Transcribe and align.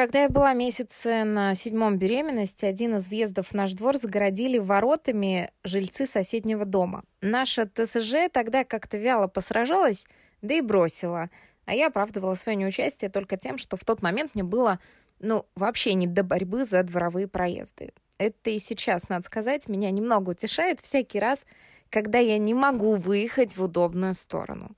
Когда 0.00 0.22
я 0.22 0.30
была 0.30 0.54
месяце 0.54 1.24
на 1.24 1.54
седьмом 1.54 1.98
беременности, 1.98 2.64
один 2.64 2.96
из 2.96 3.08
въездов 3.08 3.48
в 3.48 3.52
наш 3.52 3.74
двор 3.74 3.98
загородили 3.98 4.56
воротами 4.56 5.50
жильцы 5.62 6.06
соседнего 6.06 6.64
дома. 6.64 7.04
Наша 7.20 7.68
ТСЖ 7.68 8.30
тогда 8.32 8.64
как-то 8.64 8.96
вяло 8.96 9.28
посражалась, 9.28 10.06
да 10.40 10.54
и 10.54 10.62
бросила. 10.62 11.28
А 11.66 11.74
я 11.74 11.88
оправдывала 11.88 12.34
свое 12.34 12.56
неучастие 12.56 13.10
только 13.10 13.36
тем, 13.36 13.58
что 13.58 13.76
в 13.76 13.84
тот 13.84 14.00
момент 14.00 14.34
мне 14.34 14.42
было, 14.42 14.78
ну, 15.18 15.44
вообще 15.54 15.92
не 15.92 16.06
до 16.06 16.22
борьбы 16.22 16.64
за 16.64 16.82
дворовые 16.82 17.28
проезды. 17.28 17.92
Это 18.16 18.48
и 18.48 18.58
сейчас, 18.58 19.10
надо 19.10 19.26
сказать, 19.26 19.68
меня 19.68 19.90
немного 19.90 20.30
утешает 20.30 20.80
всякий 20.80 21.20
раз, 21.20 21.44
когда 21.90 22.18
я 22.18 22.38
не 22.38 22.54
могу 22.54 22.94
выехать 22.94 23.58
в 23.58 23.64
удобную 23.64 24.14
сторону. 24.14 24.74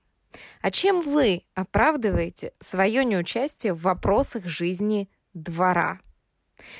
А 0.61 0.71
чем 0.71 1.01
вы 1.01 1.45
оправдываете 1.55 2.53
свое 2.59 3.05
неучастие 3.05 3.75
в 3.75 3.83
вопросах 3.83 4.47
жизни 4.47 5.09
двора? 5.35 6.01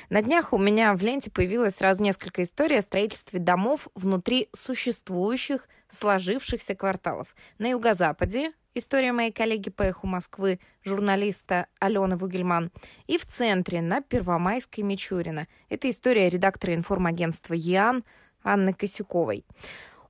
На 0.09 0.21
днях 0.21 0.53
у 0.53 0.57
меня 0.57 0.93
в 0.93 1.01
ленте 1.01 1.31
появилось 1.31 1.75
сразу 1.75 2.01
несколько 2.03 2.43
историй 2.43 2.79
о 2.79 2.81
строительстве 2.81 3.39
домов 3.39 3.87
внутри 3.95 4.49
существующих, 4.53 5.67
сложившихся 5.89 6.75
кварталов. 6.75 7.35
На 7.57 7.69
юго-западе 7.69 8.53
история 8.73 9.11
моей 9.11 9.31
коллеги 9.31 9.69
по 9.69 9.83
эху 9.83 10.07
Москвы, 10.07 10.59
журналиста 10.83 11.67
Алены 11.79 12.17
Вугельман, 12.17 12.71
и 13.07 13.17
в 13.17 13.25
центре, 13.25 13.81
на 13.81 14.01
Первомайской 14.01 14.83
Мичурина. 14.83 15.47
Это 15.69 15.89
история 15.89 16.29
редактора 16.29 16.73
информагентства 16.73 17.53
ЯН 17.53 18.03
Анны 18.43 18.73
Косюковой. 18.73 19.45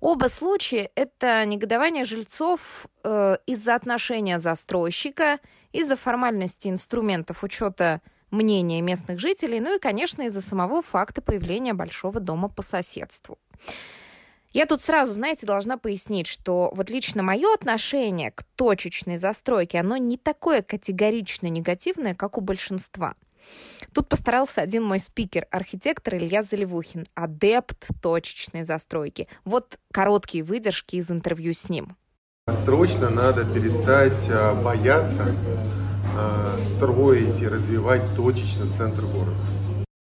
Оба 0.03 0.27
случая— 0.27 0.91
это 0.95 1.45
негодование 1.45 2.03
жильцов 2.03 2.87
э, 3.05 3.37
из-за 3.45 3.73
отношения 3.73 4.37
застройщика, 4.37 5.39
из-за 5.71 5.95
формальности 5.95 6.67
инструментов 6.67 7.41
учета 7.41 8.01
мнения 8.29 8.81
местных 8.81 9.19
жителей, 9.19 9.61
ну 9.61 9.77
и, 9.77 9.79
конечно, 9.79 10.23
из-за 10.23 10.41
самого 10.41 10.81
факта 10.81 11.21
появления 11.21 11.73
большого 11.73 12.19
дома 12.19 12.49
по 12.49 12.61
соседству. 12.61 13.39
Я 14.51 14.65
тут 14.65 14.81
сразу, 14.81 15.13
знаете, 15.13 15.45
должна 15.45 15.77
пояснить, 15.77 16.27
что 16.27 16.73
вот 16.75 16.89
лично 16.89 17.23
мое 17.23 17.53
отношение 17.53 18.31
к 18.31 18.43
точечной 18.57 19.15
застройке, 19.15 19.79
оно 19.79 19.95
не 19.95 20.17
такое 20.17 20.63
категорично 20.63 21.47
негативное, 21.47 22.13
как 22.13 22.38
у 22.38 22.41
большинства– 22.41 23.15
Тут 23.94 24.09
постарался 24.09 24.61
один 24.61 24.83
мой 24.83 24.99
спикер, 24.99 25.45
архитектор 25.52 26.16
Илья 26.16 26.41
Заливухин, 26.41 27.05
адепт 27.13 27.88
точечной 28.02 28.63
застройки. 28.63 29.27
Вот 29.45 29.77
короткие 29.91 30.44
выдержки 30.44 30.95
из 30.95 31.11
интервью 31.11 31.53
с 31.53 31.69
ним. 31.69 31.95
Срочно 32.66 33.09
надо 33.09 33.45
перестать 33.45 34.17
а, 34.30 34.55
бояться 34.55 35.35
а, 36.17 36.58
строить 36.75 37.39
и 37.39 37.47
развивать 37.47 38.02
точечно 38.16 38.66
центр 38.77 39.02
города. 39.03 39.38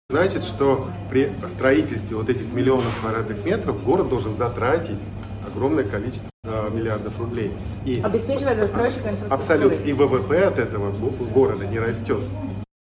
Значит, 0.09 0.43
что 0.45 0.89
при 1.09 1.31
строительстве 1.53 2.15
вот 2.15 2.29
этих 2.29 2.51
миллионов 2.51 2.97
квадратных 3.01 3.43
метров 3.45 3.83
город 3.83 4.09
должен 4.09 4.35
затратить 4.35 4.99
огромное 5.45 5.85
количество 5.85 6.29
э, 6.43 6.69
миллиардов 6.73 7.17
рублей. 7.17 7.53
И 7.85 8.01
обеспечивать 8.01 8.57
застройщика 8.57 9.09
инфраструктурой. 9.09 9.39
Абсолютно. 9.39 9.83
И 9.85 9.93
ВВП 9.93 10.43
от 10.43 10.59
этого 10.59 10.91
города 11.33 11.65
не 11.65 11.79
растет. 11.79 12.19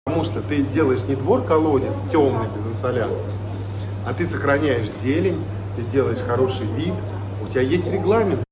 Потому 0.04 0.24
что 0.24 0.42
ты 0.42 0.62
делаешь 0.62 1.02
не 1.08 1.14
двор-колодец 1.14 1.94
темный, 2.10 2.48
без 2.48 2.66
инсоляции, 2.72 3.32
а 4.06 4.12
ты 4.12 4.26
сохраняешь 4.26 4.90
зелень, 5.02 5.42
ты 5.76 5.82
делаешь 5.92 6.18
хороший 6.18 6.66
вид, 6.66 6.94
у 7.42 7.48
тебя 7.48 7.62
есть 7.62 7.86
регламент. 7.86 8.42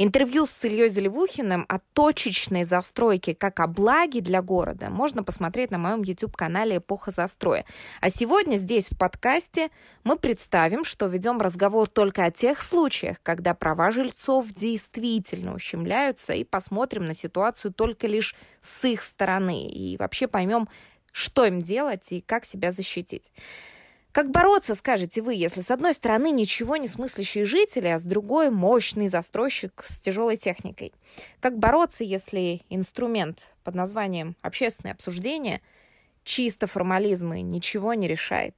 Интервью 0.00 0.46
с 0.46 0.64
Ильей 0.64 0.90
Заливухиным 0.90 1.66
о 1.68 1.78
точечной 1.92 2.62
застройке 2.62 3.34
как 3.34 3.58
о 3.58 3.66
благе 3.66 4.20
для 4.20 4.42
города 4.42 4.90
можно 4.90 5.24
посмотреть 5.24 5.72
на 5.72 5.78
моем 5.78 6.02
YouTube-канале 6.02 6.76
«Эпоха 6.76 7.10
застроя». 7.10 7.64
А 8.00 8.08
сегодня 8.08 8.58
здесь, 8.58 8.90
в 8.90 8.96
подкасте, 8.96 9.70
мы 10.04 10.16
представим, 10.16 10.84
что 10.84 11.06
ведем 11.06 11.40
разговор 11.40 11.88
только 11.88 12.24
о 12.24 12.30
тех 12.30 12.62
случаях, 12.62 13.16
когда 13.24 13.54
права 13.54 13.90
жильцов 13.90 14.46
действительно 14.50 15.52
ущемляются, 15.52 16.32
и 16.32 16.44
посмотрим 16.44 17.04
на 17.04 17.14
ситуацию 17.14 17.72
только 17.72 18.06
лишь 18.06 18.36
с 18.60 18.84
их 18.84 19.02
стороны, 19.02 19.66
и 19.66 19.96
вообще 19.96 20.28
поймем, 20.28 20.68
что 21.18 21.44
им 21.44 21.58
делать 21.58 22.12
и 22.12 22.20
как 22.20 22.44
себя 22.44 22.70
защитить. 22.70 23.32
Как 24.12 24.30
бороться, 24.30 24.76
скажете 24.76 25.20
вы, 25.20 25.34
если 25.34 25.62
с 25.62 25.70
одной 25.70 25.92
стороны 25.92 26.30
ничего 26.30 26.76
не 26.76 26.86
смыслящие 26.86 27.44
жители, 27.44 27.88
а 27.88 27.98
с 27.98 28.04
другой 28.04 28.50
мощный 28.50 29.08
застройщик 29.08 29.84
с 29.84 29.98
тяжелой 29.98 30.36
техникой? 30.36 30.92
Как 31.40 31.58
бороться, 31.58 32.04
если 32.04 32.62
инструмент 32.70 33.52
под 33.64 33.74
названием 33.74 34.36
«общественное 34.42 34.92
обсуждение» 34.94 35.60
чисто 36.22 36.68
формализм 36.68 37.32
и 37.32 37.42
ничего 37.42 37.94
не 37.94 38.06
решает? 38.06 38.54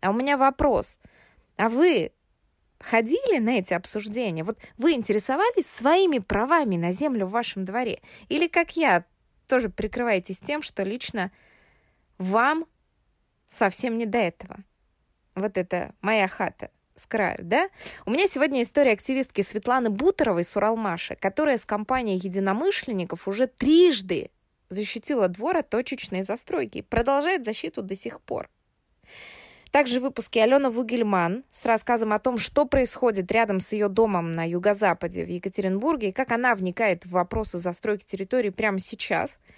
А 0.00 0.10
у 0.10 0.12
меня 0.12 0.36
вопрос. 0.36 0.98
А 1.56 1.68
вы 1.68 2.10
ходили 2.80 3.38
на 3.38 3.58
эти 3.58 3.74
обсуждения? 3.74 4.42
Вот 4.42 4.58
вы 4.76 4.92
интересовались 4.92 5.70
своими 5.70 6.18
правами 6.18 6.76
на 6.76 6.90
землю 6.90 7.26
в 7.26 7.30
вашем 7.30 7.64
дворе? 7.64 8.00
Или, 8.28 8.48
как 8.48 8.76
я, 8.76 9.04
тоже 9.46 9.68
прикрываетесь 9.68 10.40
тем, 10.40 10.62
что 10.62 10.82
лично 10.82 11.30
вам 12.18 12.66
совсем 13.46 13.98
не 13.98 14.06
до 14.06 14.18
этого. 14.18 14.58
Вот 15.34 15.58
это 15.58 15.94
моя 16.00 16.28
хата 16.28 16.70
с 16.94 17.06
краю, 17.06 17.38
да? 17.42 17.68
У 18.06 18.10
меня 18.10 18.26
сегодня 18.26 18.62
история 18.62 18.92
активистки 18.92 19.42
Светланы 19.42 19.90
Бутеровой 19.90 20.44
с 20.44 20.56
Уралмаша, 20.56 21.14
которая 21.14 21.58
с 21.58 21.66
компанией 21.66 22.16
единомышленников 22.16 23.28
уже 23.28 23.46
трижды 23.46 24.30
защитила 24.68 25.28
двор 25.28 25.58
от 25.58 25.68
точечной 25.68 26.22
застройки 26.22 26.78
и 26.78 26.82
продолжает 26.82 27.44
защиту 27.44 27.82
до 27.82 27.94
сих 27.94 28.20
пор. 28.20 28.48
Также 29.70 30.00
в 30.00 30.04
выпуске 30.04 30.42
Алена 30.42 30.70
Вугельман 30.70 31.44
с 31.50 31.66
рассказом 31.66 32.12
о 32.12 32.18
том, 32.18 32.38
что 32.38 32.64
происходит 32.64 33.30
рядом 33.30 33.60
с 33.60 33.72
ее 33.72 33.88
домом 33.88 34.32
на 34.32 34.48
юго-западе 34.48 35.24
в 35.24 35.28
Екатеринбурге 35.28 36.08
и 36.08 36.12
как 36.12 36.32
она 36.32 36.54
вникает 36.54 37.04
в 37.04 37.10
вопросы 37.10 37.58
застройки 37.58 38.04
территории 38.04 38.50
прямо 38.50 38.78
сейчас– 38.78 39.38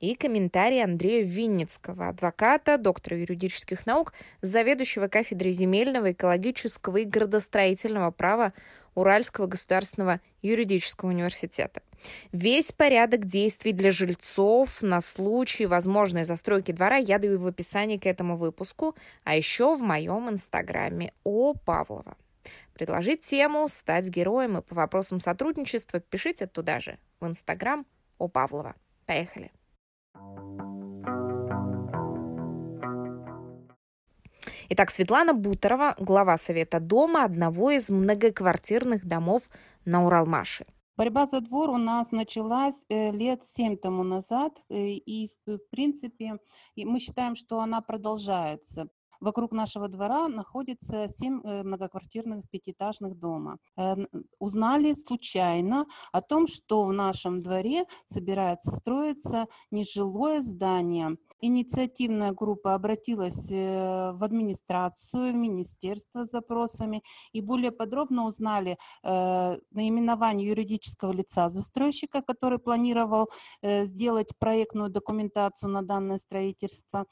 и 0.00 0.14
комментарий 0.14 0.82
Андрея 0.82 1.24
Винницкого, 1.24 2.08
адвоката, 2.08 2.78
доктора 2.78 3.18
юридических 3.18 3.86
наук, 3.86 4.12
заведующего 4.42 5.08
кафедрой 5.08 5.52
земельного, 5.52 6.12
экологического 6.12 6.98
и 6.98 7.04
градостроительного 7.04 8.10
права 8.10 8.52
Уральского 8.94 9.46
государственного 9.46 10.20
юридического 10.42 11.10
университета. 11.10 11.82
Весь 12.32 12.72
порядок 12.72 13.26
действий 13.26 13.72
для 13.72 13.90
жильцов 13.90 14.82
на 14.82 15.00
случай 15.00 15.66
возможной 15.66 16.24
застройки 16.24 16.72
двора 16.72 16.96
я 16.96 17.18
даю 17.18 17.38
в 17.38 17.46
описании 17.46 17.96
к 17.96 18.06
этому 18.06 18.36
выпуску, 18.36 18.96
а 19.24 19.36
еще 19.36 19.74
в 19.74 19.82
моем 19.82 20.28
инстаграме 20.30 21.12
о 21.24 21.54
Павлова. 21.54 22.16
Предложить 22.74 23.22
тему, 23.22 23.68
стать 23.68 24.08
героем 24.08 24.58
и 24.58 24.62
по 24.62 24.74
вопросам 24.74 25.20
сотрудничества 25.20 26.00
пишите 26.00 26.46
туда 26.46 26.80
же, 26.80 26.98
в 27.20 27.26
инстаграм 27.26 27.84
о 28.18 28.28
Павлова. 28.28 28.74
Поехали! 29.06 29.50
Итак, 34.70 34.90
Светлана 34.90 35.32
Бутерова, 35.32 35.94
глава 35.98 36.36
Совета 36.36 36.78
дома 36.78 37.24
одного 37.24 37.70
из 37.70 37.88
многоквартирных 37.88 39.06
домов 39.06 39.48
на 39.86 40.04
Уралмаше. 40.04 40.66
Борьба 40.98 41.24
за 41.26 41.40
двор 41.40 41.70
у 41.70 41.78
нас 41.78 42.10
началась 42.10 42.74
э, 42.90 43.10
лет 43.10 43.42
семь 43.44 43.78
тому 43.78 44.02
назад, 44.02 44.52
э, 44.68 44.74
и 44.76 45.32
в 45.46 45.58
принципе 45.70 46.38
мы 46.76 46.98
считаем, 46.98 47.34
что 47.34 47.60
она 47.60 47.80
продолжается. 47.80 48.88
Вокруг 49.20 49.52
нашего 49.52 49.88
двора 49.88 50.28
находится 50.28 51.08
семь 51.08 51.40
э, 51.44 51.62
многоквартирных 51.62 52.44
пятиэтажных 52.50 53.18
дома. 53.18 53.56
Узнали 54.38 54.92
случайно 54.92 55.86
о 56.12 56.20
том, 56.20 56.46
что 56.46 56.84
в 56.84 56.92
нашем 56.92 57.42
дворе 57.42 57.86
собирается 58.12 58.70
строиться 58.70 59.46
нежилое 59.70 60.42
здание. 60.42 61.16
Инициативная 61.40 62.32
группа 62.32 62.74
обратилась 62.74 63.50
э, 63.50 64.12
в 64.12 64.24
администрацию, 64.24 65.32
в 65.32 65.36
министерство 65.36 66.24
с 66.24 66.30
запросами 66.30 67.02
и 67.32 67.40
более 67.40 67.70
подробно 67.70 68.26
узнали 68.26 68.76
наименование 69.02 70.48
юридического 70.48 71.12
лица 71.12 71.48
застройщика, 71.50 72.22
который 72.22 72.58
планировал 72.58 73.30
сделать 73.62 74.32
проектную 74.38 74.90
документацию 74.90 75.70
на 75.70 75.82
данное 75.82 76.18
строительство, 76.18 77.06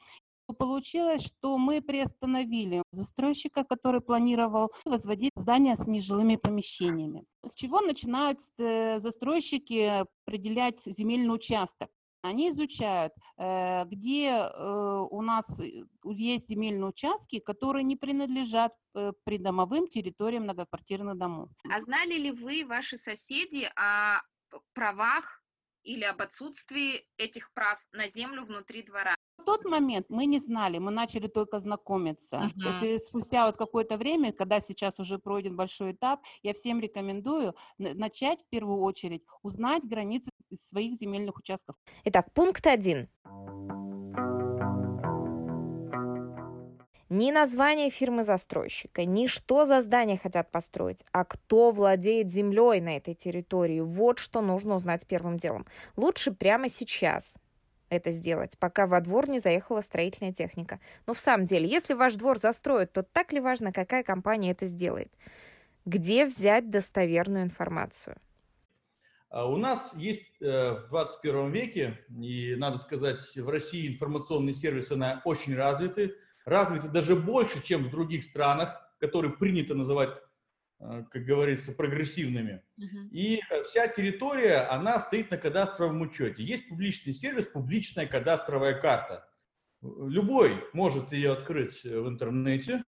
Получилось, 0.58 1.26
что 1.26 1.58
мы 1.58 1.82
приостановили 1.82 2.82
застройщика, 2.92 3.64
который 3.64 4.00
планировал 4.00 4.70
возводить 4.84 5.32
здания 5.34 5.74
с 5.76 5.88
нежилыми 5.88 6.36
помещениями. 6.36 7.24
С 7.42 7.54
чего 7.54 7.80
начинают 7.80 8.38
э, 8.58 9.00
застройщики 9.00 10.06
определять 10.24 10.80
земельный 10.84 11.34
участок? 11.34 11.90
Они 12.22 12.50
изучают, 12.50 13.12
э, 13.38 13.84
где 13.84 14.28
э, 14.28 15.06
у 15.10 15.22
нас 15.22 15.46
есть 16.04 16.48
земельные 16.48 16.88
участки, 16.88 17.38
которые 17.38 17.84
не 17.84 17.96
принадлежат 17.96 18.72
придомовым 19.24 19.88
территориям 19.88 20.44
многоквартирных 20.44 21.18
домов. 21.18 21.50
А 21.70 21.80
знали 21.82 22.14
ли 22.14 22.30
вы, 22.30 22.64
ваши 22.64 22.96
соседи, 22.96 23.70
о 23.76 24.22
правах 24.72 25.42
или 25.82 26.04
об 26.04 26.20
отсутствии 26.20 27.06
этих 27.16 27.52
прав 27.52 27.78
на 27.92 28.08
землю 28.08 28.44
внутри 28.44 28.82
двора? 28.82 29.14
В 29.38 29.44
тот 29.44 29.64
момент 29.64 30.06
мы 30.08 30.26
не 30.26 30.40
знали, 30.40 30.78
мы 30.78 30.90
начали 30.90 31.28
только 31.28 31.60
знакомиться. 31.60 32.36
Uh-huh. 32.36 32.62
То 32.62 32.68
есть 32.68 32.82
э, 32.82 32.98
спустя 32.98 33.46
вот 33.46 33.56
какое-то 33.56 33.96
время, 33.96 34.32
когда 34.32 34.60
сейчас 34.60 34.98
уже 34.98 35.18
пройден 35.18 35.56
большой 35.56 35.92
этап, 35.92 36.20
я 36.42 36.52
всем 36.54 36.80
рекомендую 36.80 37.54
начать 37.78 38.42
в 38.42 38.48
первую 38.48 38.80
очередь 38.80 39.22
узнать 39.42 39.84
границы 39.84 40.30
своих 40.54 40.98
земельных 40.98 41.36
участков. 41.38 41.76
Итак, 42.04 42.32
пункт 42.32 42.66
один. 42.66 43.08
Ни 47.08 47.30
название 47.30 47.88
фирмы-застройщика, 47.88 49.04
ни 49.04 49.28
что 49.28 49.64
за 49.64 49.80
здание 49.80 50.18
хотят 50.18 50.50
построить, 50.50 51.04
а 51.12 51.24
кто 51.24 51.70
владеет 51.70 52.28
землей 52.30 52.80
на 52.80 52.96
этой 52.96 53.14
территории. 53.14 53.80
Вот 53.80 54.18
что 54.18 54.40
нужно 54.40 54.74
узнать 54.74 55.06
первым 55.06 55.38
делом. 55.38 55.66
Лучше 55.94 56.32
прямо 56.32 56.68
сейчас 56.68 57.36
это 57.90 58.10
сделать, 58.10 58.58
пока 58.58 58.88
во 58.88 59.00
двор 59.00 59.28
не 59.28 59.38
заехала 59.38 59.82
строительная 59.82 60.32
техника. 60.32 60.80
Но 61.06 61.14
в 61.14 61.20
самом 61.20 61.44
деле, 61.44 61.68
если 61.68 61.94
ваш 61.94 62.14
двор 62.14 62.38
застроят, 62.38 62.92
то 62.92 63.04
так 63.04 63.32
ли 63.32 63.38
важно, 63.38 63.72
какая 63.72 64.02
компания 64.02 64.50
это 64.50 64.66
сделает? 64.66 65.12
Где 65.84 66.26
взять 66.26 66.70
достоверную 66.70 67.44
информацию? 67.44 68.16
А 69.28 69.46
у 69.46 69.56
нас 69.56 69.94
есть 69.96 70.40
э, 70.40 70.72
в 70.72 70.88
21 70.88 71.50
веке, 71.50 72.04
и 72.08 72.54
надо 72.56 72.78
сказать, 72.78 73.20
в 73.36 73.48
России 73.48 73.88
информационные 73.88 74.54
сервисы 74.54 74.94
на 74.94 75.20
очень 75.24 75.56
развиты, 75.56 76.14
развиты 76.44 76.88
даже 76.88 77.16
больше, 77.16 77.62
чем 77.62 77.84
в 77.84 77.90
других 77.90 78.22
странах, 78.22 78.80
которые 79.00 79.32
принято 79.32 79.74
называть, 79.74 80.16
э, 80.78 81.04
как 81.10 81.24
говорится, 81.24 81.72
прогрессивными. 81.72 82.62
Uh-huh. 82.78 83.08
И 83.10 83.40
э, 83.50 83.62
вся 83.64 83.88
территория, 83.88 84.68
она 84.70 85.00
стоит 85.00 85.32
на 85.32 85.38
кадастровом 85.38 86.00
учете. 86.02 86.44
Есть 86.44 86.68
публичный 86.68 87.12
сервис, 87.12 87.46
публичная 87.46 88.06
кадастровая 88.06 88.80
карта. 88.80 89.28
Любой 89.82 90.64
может 90.72 91.12
ее 91.12 91.32
открыть 91.32 91.82
в 91.82 92.08
интернете, 92.08 92.84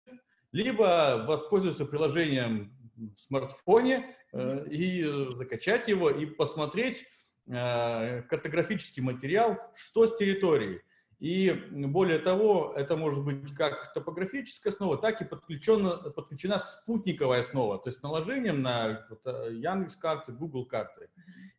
либо 0.53 1.25
воспользоваться 1.27 1.85
приложением 1.85 2.73
в 2.97 3.19
смартфоне 3.19 4.17
и 4.33 5.27
закачать 5.33 5.89
его 5.89 6.11
и 6.11 6.27
посмотреть 6.27 7.07
картографический 7.47 9.03
материал, 9.03 9.59
что 9.75 10.07
с 10.07 10.17
территорией. 10.17 10.83
И 11.19 11.53
более 11.71 12.21
того, 12.21 12.73
это 12.77 12.97
может 12.97 13.25
быть 13.25 13.53
как 13.53 13.93
топографическая 13.93 14.73
основа, 14.73 14.97
так 14.97 15.21
и 15.21 15.25
подключена, 15.25 16.11
подключена 16.11 16.61
спутниковая 16.61 17.41
основа, 17.41 17.79
то 17.79 17.89
есть 17.89 18.05
наложением 18.05 18.63
на 18.63 19.05
э, 19.25 19.49
Яндекс 19.53 19.97
карты, 19.97 20.31
Google 20.31 20.65
карты. 20.65 21.09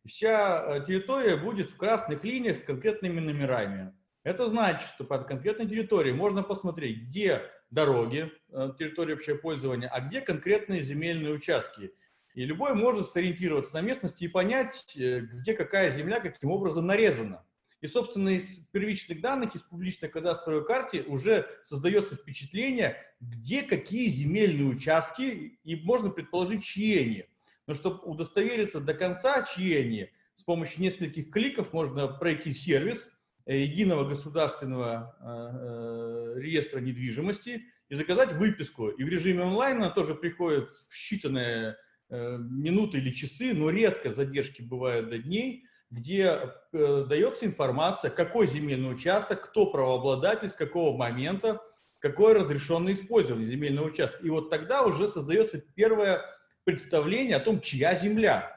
Вся 0.05 0.77
э, 0.77 0.85
территория 0.85 1.35
будет 1.35 1.71
в 1.71 1.75
красных 1.75 2.23
линиях 2.23 2.57
с 2.57 2.61
конкретными 2.61 3.19
номерами. 3.19 3.93
Это 4.23 4.47
значит, 4.47 4.87
что 4.87 5.03
под 5.03 5.27
конкретной 5.27 5.67
территорией 5.67 6.15
можно 6.15 6.41
посмотреть, 6.41 7.07
где 7.07 7.41
дороги, 7.69 8.31
э, 8.53 8.71
территория 8.79 9.15
общего 9.15 9.35
пользования, 9.35 9.89
а 9.89 9.99
где 9.99 10.21
конкретные 10.21 10.81
земельные 10.81 11.33
участки. 11.33 11.91
И 12.35 12.45
любой 12.45 12.73
может 12.73 13.09
сориентироваться 13.09 13.73
на 13.73 13.81
местности 13.81 14.23
и 14.23 14.27
понять, 14.27 14.85
где 14.95 15.53
какая 15.53 15.91
земля 15.91 16.19
каким 16.19 16.51
образом 16.51 16.87
нарезана. 16.87 17.43
И, 17.81 17.87
собственно, 17.87 18.29
из 18.29 18.59
первичных 18.71 19.21
данных, 19.21 19.55
из 19.55 19.61
публичной 19.61 20.09
кадастровой 20.09 20.65
карты 20.65 21.03
уже 21.03 21.47
создается 21.63 22.15
впечатление, 22.15 22.97
где 23.21 23.61
какие 23.61 24.07
земельные 24.07 24.67
участки, 24.67 25.59
и 25.63 25.75
можно 25.77 26.09
предположить, 26.09 26.63
чьи 26.63 26.99
они. 26.99 27.25
Но 27.67 27.73
чтобы 27.73 27.99
удостовериться 27.99 28.81
до 28.81 28.93
конца, 28.93 29.43
чьи 29.43 29.75
они, 29.75 30.09
с 30.33 30.43
помощью 30.43 30.81
нескольких 30.81 31.31
кликов 31.31 31.71
можно 31.71 32.07
пройти 32.07 32.51
сервис 32.53 33.09
э, 33.45 33.59
единого 33.59 34.07
государственного 34.07 35.15
э, 35.21 36.37
э, 36.37 36.41
реестра 36.41 36.79
недвижимости 36.79 37.65
и 37.87 37.95
заказать 37.95 38.33
выписку. 38.33 38.89
И 38.89 39.03
в 39.03 39.09
режиме 39.09 39.43
онлайн 39.43 39.77
она 39.77 39.89
тоже 39.89 40.15
приходит 40.15 40.69
в 40.71 40.93
считанные 40.93 41.71
э, 41.71 41.75
минуты 42.09 42.97
или 42.97 43.11
часы, 43.11 43.53
но 43.53 43.69
редко 43.69 44.09
задержки 44.09 44.61
бывают 44.61 45.09
до 45.09 45.17
дней– 45.17 45.65
где 45.91 46.53
э, 46.71 47.05
дается 47.07 47.45
информация, 47.45 48.11
какой 48.11 48.47
земельный 48.47 48.91
участок, 48.91 49.49
кто 49.49 49.71
правообладатель, 49.71 50.49
с 50.49 50.55
какого 50.55 50.95
момента, 50.95 51.61
какое 51.99 52.35
разрешенное 52.35 52.93
использование 52.93 53.47
земельного 53.47 53.87
участка. 53.87 54.23
И 54.23 54.29
вот 54.29 54.49
тогда 54.49 54.83
уже 54.83 55.07
создается 55.07 55.59
первое 55.75 56.23
представление 56.63 57.37
о 57.37 57.39
том, 57.39 57.59
чья 57.59 57.95
земля. 57.95 58.55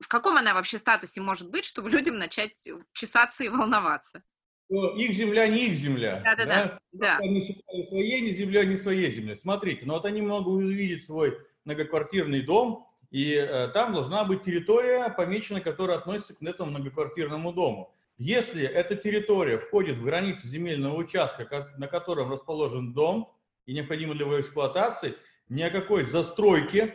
В 0.00 0.08
каком 0.08 0.36
она 0.36 0.54
вообще 0.54 0.78
статусе 0.78 1.20
может 1.20 1.50
быть, 1.50 1.64
чтобы 1.64 1.90
людям 1.90 2.18
начать 2.18 2.66
чесаться 2.92 3.44
и 3.44 3.48
волноваться? 3.48 4.22
их 4.70 5.12
земля 5.12 5.46
не 5.46 5.66
их 5.66 5.74
земля. 5.74 6.22
Да, 6.24 6.34
да, 6.34 6.46
да. 6.46 6.78
да. 6.92 7.18
Они 7.18 7.42
считали 7.42 7.82
своей 7.82 8.22
не 8.22 8.30
земля, 8.32 8.64
не 8.64 8.76
своей 8.76 9.10
земля. 9.10 9.36
Смотрите, 9.36 9.84
ну 9.84 9.92
вот 9.92 10.06
они 10.06 10.22
могут 10.22 10.46
увидеть 10.46 11.04
свой 11.04 11.38
многоквартирный 11.64 12.42
дом, 12.42 12.86
и 13.10 13.34
э, 13.34 13.68
там 13.68 13.94
должна 13.94 14.24
быть 14.24 14.42
территория, 14.42 15.08
помечена, 15.08 15.60
которая 15.60 15.98
относится 15.98 16.34
к 16.34 16.42
этому 16.42 16.70
многоквартирному 16.70 17.52
дому. 17.52 17.92
Если 18.18 18.64
эта 18.64 18.96
территория 18.96 19.58
входит 19.58 19.98
в 19.98 20.04
границы 20.04 20.46
земельного 20.46 20.96
участка, 20.96 21.44
как, 21.44 21.78
на 21.78 21.88
котором 21.88 22.30
расположен 22.30 22.92
дом 22.92 23.32
и 23.66 23.72
необходима 23.72 24.14
для 24.14 24.24
его 24.24 24.40
эксплуатации, 24.40 25.14
ни 25.48 25.62
о 25.62 25.70
какой 25.70 26.04
застройке 26.04 26.94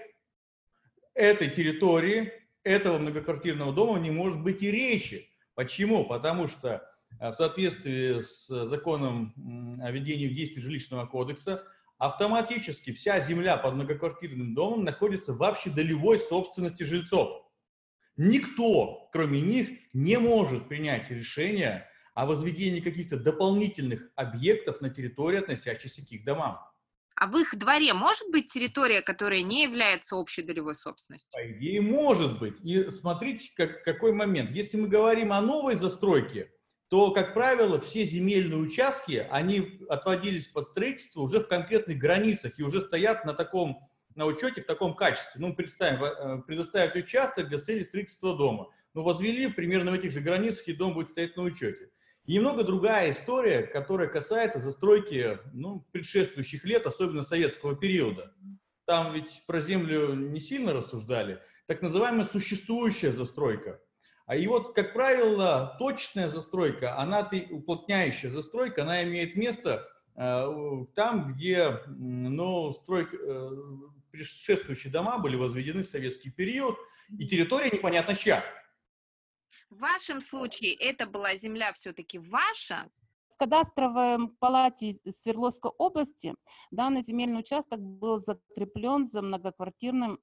этой 1.13 1.50
территории, 1.50 2.33
этого 2.63 2.98
многоквартирного 2.98 3.74
дома 3.74 4.00
не 4.00 4.12
может 4.12 4.42
быть 4.42 4.62
и 4.62 4.72
речи. 4.72 5.30
Почему? 5.56 6.06
Потому 6.06 6.48
что 6.48 6.86
э, 7.19 7.31
в 7.31 7.33
соответствии 7.33 8.22
с 8.22 8.48
законом 8.65 9.33
о 9.81 9.92
введении 9.92 10.27
в 10.27 10.33
действие 10.33 10.63
жилищного 10.63 11.06
кодекса 11.06 11.63
автоматически 12.00 12.94
вся 12.94 13.19
земля 13.19 13.57
под 13.57 13.75
многоквартирным 13.75 14.56
домом 14.56 14.84
находится 14.84 15.34
в 15.34 15.44
общедолевой 15.44 16.18
собственности 16.18 16.84
жильцов. 16.84 17.46
Никто, 18.18 19.10
кроме 19.12 19.42
них, 19.42 19.69
не 19.94 20.18
может 20.18 20.68
принять 20.68 21.12
решение 21.12 21.88
о 22.16 22.25
возведении 22.25 22.80
каких-то 22.80 23.18
дополнительных 23.18 24.10
объектов 24.16 24.81
на 24.81 24.90
территории, 24.90 25.40
относящейся 25.40 26.06
к 26.06 26.12
их 26.12 26.25
домам. 26.25 26.60
А 27.16 27.28
в 27.28 27.38
их 27.38 27.57
дворе 27.57 27.94
может 27.94 28.29
быть 28.32 28.51
территория, 28.51 29.01
которая 29.01 29.41
не 29.41 29.63
является 29.63 30.15
общей 30.15 30.41
долевой 30.41 30.75
собственностью? 30.75 31.29
По 31.34 31.51
идее, 31.51 31.82
может 31.82 32.39
быть. 32.39 32.60
И 32.62 32.89
смотрите, 32.91 33.51
как, 33.58 33.84
какой 33.84 34.13
момент. 34.13 34.51
Если 34.51 34.77
мы 34.77 34.88
говорим 34.88 35.34
о 35.34 35.41
новой 35.41 35.75
застройке, 35.75 36.50
то, 36.89 37.12
как 37.12 37.36
правило, 37.36 37.79
все 37.79 38.03
земельные 38.03 38.58
участки, 38.58 39.27
они 39.29 39.79
отводились 39.89 40.48
под 40.48 40.65
строительство 40.65 41.22
уже 41.22 41.39
в 41.39 41.48
конкретных 41.48 42.00
границах 42.00 42.58
и 42.58 42.63
уже 42.63 42.81
стоят 42.81 43.25
на 43.25 43.34
таком, 43.36 43.88
на 44.15 44.25
учете 44.25 44.62
в 44.62 44.65
таком 44.65 44.96
качестве. 44.96 45.39
Ну, 45.39 45.55
представим, 45.55 46.03
э, 46.03 46.41
предоставить 46.48 46.96
участок 46.96 47.48
для 47.48 47.60
цели 47.60 47.84
строительства 47.84 48.36
дома. 48.36 48.69
Ну, 48.96 49.03
возвели 49.03 49.48
примерно 49.48 49.91
в 49.91 49.93
этих 49.93 50.12
же 50.12 50.19
границах, 50.19 50.67
и 50.67 50.74
дом 50.74 50.96
будет 50.96 51.12
стоять 51.12 51.38
на 51.38 51.43
учете. 51.43 51.91
И 52.25 52.34
немного 52.34 52.63
другая 52.63 53.12
история, 53.12 53.62
которая 53.62 54.08
касается 54.08 54.58
застройки 54.58 55.38
ну, 55.53 55.86
предшествующих 55.91 56.65
лет, 56.65 56.88
особенно 56.88 57.22
советского 57.22 57.75
периода. 57.75 58.34
Там 58.86 59.13
ведь 59.13 59.43
про 59.46 59.62
землю 59.62 60.15
не 60.15 60.39
сильно 60.39 60.74
рассуждали. 60.74 61.39
Так 61.67 61.84
называемая 61.84 62.25
существующая 62.25 63.12
застройка– 63.12 63.79
и 64.36 64.48
вот, 64.48 64.75
как 64.75 64.93
правило, 64.93 65.75
точная 65.79 66.29
застройка, 66.29 66.98
она 66.98 67.27
уплотняющая 67.50 68.29
застройка, 68.29 68.83
она 68.83 69.03
имеет 69.03 69.36
место 69.36 69.89
э, 70.15 70.86
там, 70.93 71.33
где 71.33 71.81
ну, 71.88 72.71
стройка, 72.71 73.17
э, 73.17 73.50
предшествующие 74.12 74.93
дома 74.93 75.17
были 75.17 75.36
возведены 75.36 75.81
в 75.81 75.88
советский 75.88 76.29
период, 76.29 76.77
и 77.17 77.27
территория 77.27 77.71
непонятно 77.71 78.15
чья. 78.15 78.43
В 79.69 79.79
вашем 79.79 80.21
случае 80.21 80.75
это 80.75 81.05
была 81.05 81.36
земля 81.36 81.74
все-таки 81.74 82.19
ваша? 82.19 82.89
В 83.33 83.38
кадастровой 83.38 84.29
палате 84.39 84.98
Свердловской 85.09 85.71
области 85.77 86.36
данный 86.71 87.03
земельный 87.03 87.39
участок 87.39 87.79
был 87.79 88.19
закреплен 88.19 89.05
за 89.05 89.21
многоквартирным 89.21 90.19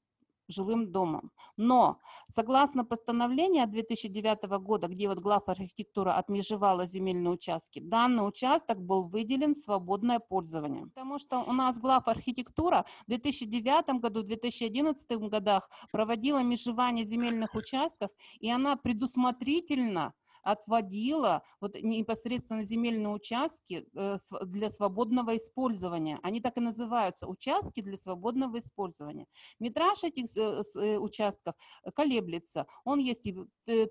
жилым 0.49 0.93
домом. 0.93 1.31
Но 1.57 1.99
согласно 2.29 2.85
постановлению 2.85 3.67
2009 3.67 4.45
года, 4.61 4.89
где 4.89 5.09
вот 5.09 5.19
глав 5.19 5.49
архитектура 5.49 6.15
отмежевала 6.17 6.87
земельные 6.87 7.33
участки, 7.33 7.81
данный 7.81 8.27
участок 8.27 8.81
был 8.81 9.09
выделен 9.09 9.55
в 9.55 9.59
свободное 9.59 10.19
пользование. 10.19 10.87
Потому 10.87 11.19
что 11.19 11.41
у 11.41 11.53
нас 11.53 11.79
глав 11.79 12.09
архитектура 12.09 12.85
в 13.07 13.09
2009 13.09 14.01
году, 14.01 14.23
в 14.23 14.25
2011 14.25 15.11
годах 15.29 15.71
проводила 15.93 16.43
межевание 16.43 17.05
земельных 17.05 17.55
участков, 17.55 18.11
и 18.41 18.51
она 18.51 18.77
предусмотрительно 18.77 20.13
отводила 20.47 21.43
вот 21.61 21.77
непосредственно 21.83 22.63
земельные 22.65 23.09
участки 23.09 23.87
э, 23.95 24.17
для 24.43 24.71
свободного 24.71 25.37
использования. 25.37 26.21
Они 26.23 26.41
так 26.41 26.57
и 26.57 26.61
называются, 26.61 27.27
участки 27.27 27.83
для 27.83 27.97
свободного 27.97 28.61
использования. 28.61 29.27
Метраж 29.59 30.05
этих 30.05 30.27
э, 30.37 30.99
участков 30.99 31.55
колеблется. 31.95 32.67
Он 32.85 33.01
есть 33.01 33.27
и 33.27 33.35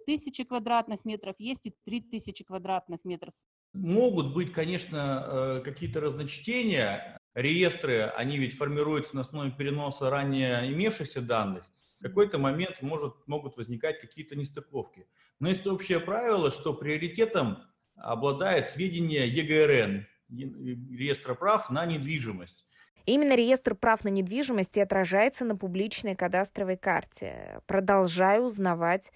тысячи 0.05 0.45
квадратных 0.45 1.03
метров, 1.03 1.35
есть 1.39 1.65
и 1.65 1.75
три 1.83 2.00
тысячи 2.00 2.45
квадратных 2.45 3.03
метров. 3.03 3.33
Могут 3.74 4.33
быть, 4.33 4.53
конечно, 4.53 5.62
какие-то 5.65 6.00
разночтения. 6.00 7.19
Реестры, 7.33 8.03
они 8.15 8.38
ведь 8.38 8.55
формируются 8.55 9.15
на 9.15 9.21
основе 9.21 9.51
переноса 9.51 10.09
ранее 10.09 10.71
имевшихся 10.71 11.21
данных 11.21 11.65
какой-то 12.09 12.38
момент 12.38 12.81
может, 12.81 13.15
могут 13.27 13.57
возникать 13.57 14.00
какие-то 14.00 14.35
нестыковки. 14.35 15.07
Но 15.39 15.50
есть 15.50 15.65
общее 15.65 16.00
правило, 16.00 16.51
что 16.51 16.74
приоритетом 16.74 17.63
обладает 17.95 18.69
сведения 18.69 19.25
ЕГРН, 19.25 20.05
реестра 20.29 21.33
прав 21.33 21.71
на 21.71 21.85
недвижимость. 21.85 22.65
Именно 23.07 23.35
реестр 23.35 23.75
прав 23.75 24.03
на 24.03 24.09
недвижимость 24.09 24.77
и 24.77 24.81
отражается 24.81 25.45
на 25.45 25.55
публичной 25.55 26.15
кадастровой 26.15 26.77
карте. 26.77 27.59
Продолжаю 27.65 28.43
узнавать 28.43 29.12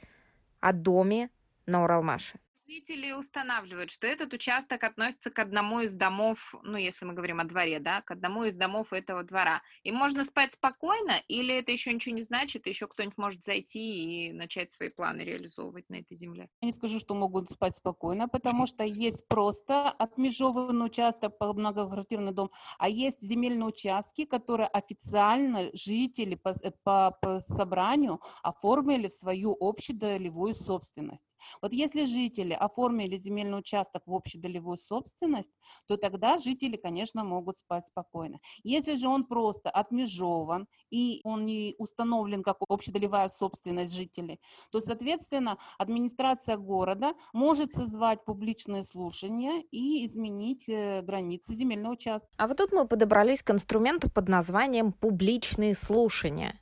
о 0.60 0.74
доме 0.74 1.30
на 1.68 1.84
Уралмаше. 1.84 2.40
Жители 2.70 3.14
устанавливают, 3.14 3.90
что 3.90 4.06
этот 4.06 4.32
участок 4.32 4.84
относится 4.84 5.32
к 5.32 5.40
одному 5.40 5.80
из 5.80 5.96
домов, 5.96 6.54
ну, 6.62 6.78
если 6.78 7.04
мы 7.04 7.14
говорим 7.14 7.40
о 7.40 7.44
дворе, 7.46 7.80
да, 7.80 8.02
к 8.04 8.12
одному 8.12 8.44
из 8.44 8.54
домов 8.54 8.94
этого 8.94 9.24
двора. 9.24 9.64
И 9.82 9.92
можно 9.92 10.24
спать 10.24 10.54
спокойно, 10.54 11.20
или 11.28 11.56
это 11.56 11.72
еще 11.72 11.92
ничего 11.92 12.14
не 12.14 12.22
значит, 12.22 12.68
и 12.68 12.70
еще 12.70 12.86
кто-нибудь 12.86 13.18
может 13.18 13.44
зайти 13.44 14.28
и 14.28 14.34
начать 14.34 14.72
свои 14.72 14.90
планы 14.90 15.22
реализовывать 15.22 15.90
на 15.90 15.96
этой 15.96 16.16
земле? 16.16 16.48
Я 16.62 16.68
не 16.68 16.72
скажу, 16.72 17.00
что 17.00 17.16
могут 17.16 17.50
спать 17.50 17.76
спокойно, 17.76 18.28
потому 18.28 18.68
что 18.68 18.84
есть 18.84 19.28
просто 19.28 19.90
отмежеванный 19.90 20.86
участок 20.86 21.40
по 21.40 21.52
многоквартирный 21.54 22.34
дом, 22.34 22.52
а 22.78 22.88
есть 22.88 23.20
земельные 23.20 23.66
участки, 23.66 24.26
которые 24.26 24.68
официально 24.68 25.72
жители 25.74 26.36
по, 26.36 26.54
по, 26.84 27.18
по 27.20 27.40
собранию 27.40 28.22
оформили 28.44 29.08
в 29.08 29.14
свою 29.14 29.58
общедолевую 29.60 30.54
собственность. 30.54 31.29
Вот 31.62 31.74
если 31.74 32.04
жители 32.06 32.54
оформили 32.54 33.18
земельный 33.18 33.60
участок 33.60 34.04
в 34.06 34.14
общедолевую 34.14 34.78
собственность, 34.78 35.52
то 35.88 35.98
тогда 35.98 36.38
жители, 36.38 36.78
конечно, 36.78 37.24
могут 37.24 37.58
спать 37.58 37.88
спокойно. 37.88 38.40
Если 38.64 38.96
же 38.96 39.08
он 39.08 39.26
просто 39.26 39.70
отмежован 39.70 40.68
и 40.90 41.22
он 41.24 41.46
не 41.46 41.76
установлен 41.78 42.44
как 42.44 42.58
общедолевая 42.68 43.30
собственность 43.30 43.94
жителей, 43.94 44.40
то, 44.72 44.82
соответственно, 44.82 45.58
администрация 45.78 46.58
города 46.58 47.14
может 47.34 47.74
созвать 47.74 48.24
публичные 48.26 48.84
слушания 48.84 49.64
и 49.72 50.06
изменить 50.06 50.68
э, 50.68 51.02
границы 51.02 51.54
земельного 51.54 51.94
участка. 51.94 52.30
А 52.38 52.48
вот 52.48 52.58
тут 52.58 52.72
мы 52.72 52.88
подобрались 52.88 53.44
к 53.44 53.52
инструменту 53.52 54.10
под 54.10 54.30
названием 54.30 54.92
«публичные 54.92 55.76
слушания». 55.76 56.60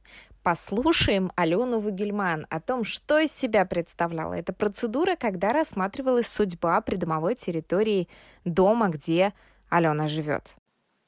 Послушаем 0.48 1.34
Алену 1.36 1.82
Вагельман 1.82 2.48
о 2.50 2.62
том, 2.62 2.86
что 2.86 3.20
из 3.20 3.34
себя 3.34 3.66
представляла 3.66 4.34
эта 4.34 4.54
процедура, 4.54 5.18
когда 5.18 5.50
рассматривалась 5.50 6.28
судьба 6.28 6.80
придомовой 6.80 7.36
территории 7.36 8.08
дома, 8.46 8.88
где 8.88 9.34
Алена 9.68 10.08
живет. 10.08 10.56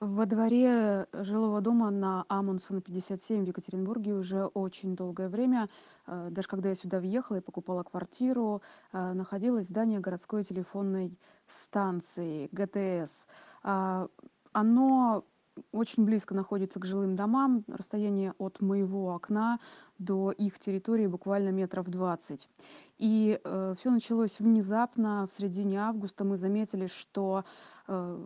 Во 0.01 0.25
дворе 0.25 1.05
жилого 1.13 1.61
дома 1.61 1.89
на 1.89 2.25
Амундсена 2.27 2.81
57 2.81 3.45
в 3.45 3.47
Екатеринбурге 3.47 4.11
уже 4.11 4.43
очень 4.43 4.97
долгое 4.97 5.29
время, 5.29 5.69
э, 6.05 6.27
даже 6.31 6.49
когда 6.49 6.67
я 6.67 6.75
сюда 6.75 6.99
въехала 6.99 7.37
и 7.37 7.41
покупала 7.41 7.83
квартиру, 7.83 8.61
э, 8.91 9.13
находилось 9.13 9.67
здание 9.67 10.01
городской 10.01 10.43
телефонной 10.43 11.17
станции 11.47 12.49
ГТС. 12.51 13.25
А, 13.63 14.09
оно 14.51 15.23
очень 15.71 16.05
близко 16.05 16.33
находится 16.35 16.79
к 16.79 16.85
жилым 16.85 17.15
домам, 17.15 17.63
расстояние 17.67 18.33
от 18.37 18.61
моего 18.61 19.13
окна 19.13 19.59
до 19.97 20.31
их 20.31 20.59
территории 20.59 21.07
буквально 21.07 21.49
метров 21.49 21.89
двадцать. 21.89 22.49
И 22.97 23.39
э, 23.43 23.75
все 23.77 23.91
началось 23.91 24.39
внезапно, 24.39 25.27
в 25.27 25.31
середине 25.31 25.79
августа 25.79 26.23
мы 26.23 26.37
заметили, 26.37 26.87
что 26.87 27.43
э, 27.87 28.25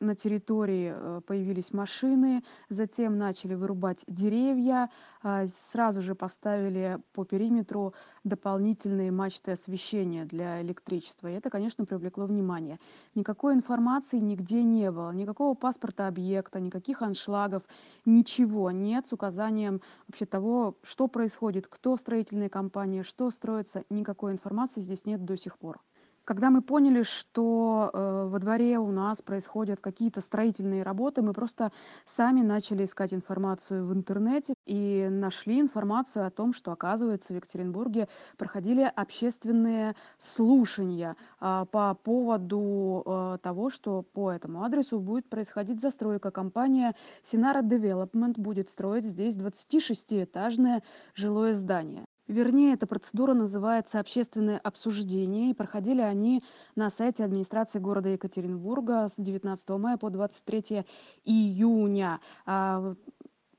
на 0.00 0.14
территории 0.14 0.92
э, 0.94 1.20
появились 1.26 1.72
машины, 1.72 2.42
затем 2.68 3.18
начали 3.18 3.54
вырубать 3.54 4.04
деревья, 4.06 4.90
а, 5.22 5.46
сразу 5.46 6.02
же 6.02 6.14
поставили 6.14 6.98
по 7.12 7.24
периметру 7.24 7.94
дополнительные 8.24 9.10
мачты 9.10 9.52
освещения 9.52 10.24
для 10.24 10.60
электричества. 10.62 11.28
И 11.28 11.32
это, 11.32 11.50
конечно, 11.50 11.84
привлекло 11.84 12.26
внимание. 12.26 12.78
Никакой 13.14 13.54
информации 13.54 14.18
нигде 14.18 14.62
не 14.62 14.90
было, 14.90 15.12
никакого 15.12 15.54
паспорта 15.54 16.08
объекта, 16.08 16.60
никаких 16.60 17.02
аншлагов, 17.02 17.62
ничего 18.04 18.70
нет 18.70 19.06
с 19.06 19.12
указанием 19.12 19.80
вообще 20.08 20.26
того, 20.26 20.76
что 20.82 21.08
происходит, 21.08 21.66
кто 21.68 21.96
строительная 21.96 22.48
компания, 22.48 23.02
что 23.02 23.30
строится. 23.30 23.84
Никакой 23.90 24.32
информации 24.32 24.80
здесь 24.80 25.06
нет 25.06 25.24
до 25.24 25.36
сих 25.36 25.58
пор. 25.58 25.80
Когда 26.26 26.50
мы 26.50 26.60
поняли, 26.60 27.02
что 27.02 27.88
э, 27.92 28.26
во 28.26 28.40
дворе 28.40 28.80
у 28.80 28.90
нас 28.90 29.22
происходят 29.22 29.80
какие-то 29.80 30.20
строительные 30.20 30.82
работы, 30.82 31.22
мы 31.22 31.32
просто 31.32 31.70
сами 32.04 32.40
начали 32.40 32.84
искать 32.84 33.14
информацию 33.14 33.86
в 33.86 33.92
интернете 33.92 34.54
и 34.64 35.06
нашли 35.08 35.60
информацию 35.60 36.26
о 36.26 36.32
том, 36.32 36.52
что, 36.52 36.72
оказывается, 36.72 37.32
в 37.32 37.36
Екатеринбурге 37.36 38.08
проходили 38.36 38.82
общественные 38.96 39.94
слушания 40.18 41.14
э, 41.40 41.64
по 41.70 41.94
поводу 41.94 43.04
э, 43.06 43.38
того, 43.40 43.70
что 43.70 44.02
по 44.02 44.32
этому 44.32 44.64
адресу 44.64 44.98
будет 44.98 45.30
происходить 45.30 45.80
застройка. 45.80 46.32
Компания 46.32 46.96
Sinara 47.22 47.62
Development 47.62 48.34
будет 48.36 48.68
строить 48.68 49.04
здесь 49.04 49.36
26-этажное 49.36 50.82
жилое 51.14 51.54
здание. 51.54 52.04
Вернее, 52.28 52.74
эта 52.74 52.86
процедура 52.86 53.34
называется 53.34 54.00
общественное 54.00 54.58
обсуждение, 54.58 55.50
и 55.50 55.54
проходили 55.54 56.00
они 56.00 56.42
на 56.74 56.90
сайте 56.90 57.24
администрации 57.24 57.78
города 57.78 58.08
Екатеринбурга 58.08 59.06
с 59.08 59.16
19 59.16 59.68
мая 59.70 59.96
по 59.96 60.10
23 60.10 60.84
июня. 61.24 62.20
А, 62.44 62.94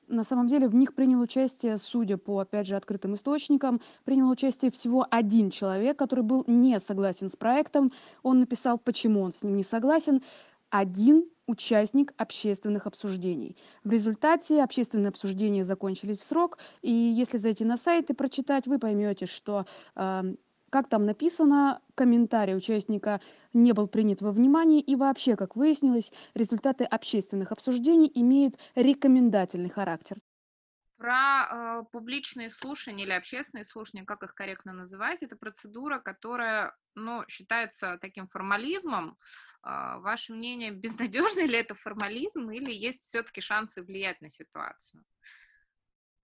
на 0.10 0.24
самом 0.26 0.48
деле 0.48 0.68
в 0.68 0.76
них 0.76 0.96
принял 0.96 1.22
участие, 1.22 1.78
судя 1.78 2.18
по, 2.18 2.40
опять 2.40 2.68
же, 2.68 2.76
открытым 2.76 3.16
источникам, 3.16 3.80
принял 4.04 4.30
участие 4.30 4.72
всего 4.72 5.08
один 5.10 5.50
человек, 5.50 5.98
который 5.98 6.24
был 6.24 6.44
не 6.48 6.78
согласен 6.80 7.30
с 7.30 7.38
проектом. 7.38 7.92
Он 8.22 8.42
написал, 8.42 8.78
почему 8.78 9.22
он 9.22 9.32
с 9.32 9.44
ним 9.44 9.56
не 9.56 9.64
согласен. 9.64 10.22
Один 10.70 11.30
участник 11.48 12.14
общественных 12.18 12.86
обсуждений. 12.86 13.58
В 13.84 13.92
результате 13.92 14.62
общественные 14.62 15.10
обсуждения 15.10 15.64
закончились 15.64 16.20
в 16.20 16.24
срок, 16.24 16.60
и 16.82 16.92
если 16.92 17.38
зайти 17.38 17.66
на 17.66 17.78
сайт 17.78 18.10
и 18.10 18.14
прочитать, 18.14 18.68
вы 18.68 18.78
поймете, 18.78 19.26
что 19.26 19.66
э, 19.96 20.36
как 20.70 20.90
там 20.90 21.06
написано, 21.06 21.82
комментарий 21.96 22.56
участника 22.56 23.22
не 23.54 23.72
был 23.72 23.88
принят 23.88 24.22
во 24.22 24.32
внимание, 24.32 24.82
и 24.82 24.96
вообще, 24.96 25.36
как 25.36 25.56
выяснилось, 25.56 26.12
результаты 26.34 26.84
общественных 26.84 27.52
обсуждений 27.52 28.12
имеют 28.14 28.56
рекомендательный 28.76 29.70
характер. 29.70 30.18
Про 30.98 31.48
э, 31.50 31.84
публичные 31.92 32.50
слушания 32.50 33.06
или 33.06 33.12
общественные 33.12 33.66
слушания, 33.66 34.04
как 34.04 34.24
их 34.24 34.34
корректно 34.34 34.74
называть, 34.74 35.22
это 35.22 35.36
процедура, 35.36 36.00
которая 36.00 36.76
ну, 36.96 37.24
считается 37.28 38.00
таким 38.02 38.28
формализмом, 38.28 39.16
ваше 40.00 40.34
мнение, 40.34 40.72
безнадежный 40.72 41.48
ли 41.48 41.58
это 41.58 41.76
формализм 41.76 42.50
или 42.50 42.72
есть 42.72 43.04
все-таки 43.04 43.42
шансы 43.42 43.84
влиять 43.84 44.22
на 44.22 44.30
ситуацию? 44.30 45.04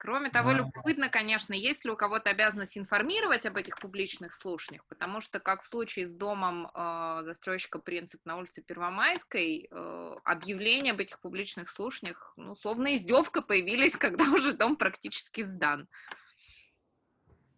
Кроме 0.03 0.29
того, 0.29 0.51
да. 0.51 0.57
любопытно, 0.57 1.07
конечно, 1.07 1.53
есть 1.53 1.85
ли 1.85 1.91
у 1.91 1.95
кого-то 1.95 2.29
обязанность 2.29 2.77
информировать 2.77 3.45
об 3.45 3.55
этих 3.55 3.79
публичных 3.79 4.33
слушаниях, 4.33 4.85
потому 4.87 5.21
что, 5.21 5.39
как 5.39 5.61
в 5.61 5.65
случае 5.65 6.07
с 6.07 6.13
домом 6.13 6.67
э, 6.67 7.19
застройщика 7.21 7.79
«Принцип» 7.79 8.19
на 8.25 8.35
улице 8.35 8.61
Первомайской, 8.61 9.69
э, 9.71 10.15
объявления 10.25 10.91
об 10.91 10.99
этих 10.99 11.21
публичных 11.21 11.69
слушаниях, 11.69 12.33
ну, 12.35 12.53
словно 12.53 12.97
издевка, 12.97 13.41
появились, 13.41 13.95
когда 13.97 14.25
уже 14.25 14.51
дом 14.51 14.75
практически 14.75 15.41
сдан. 15.43 15.87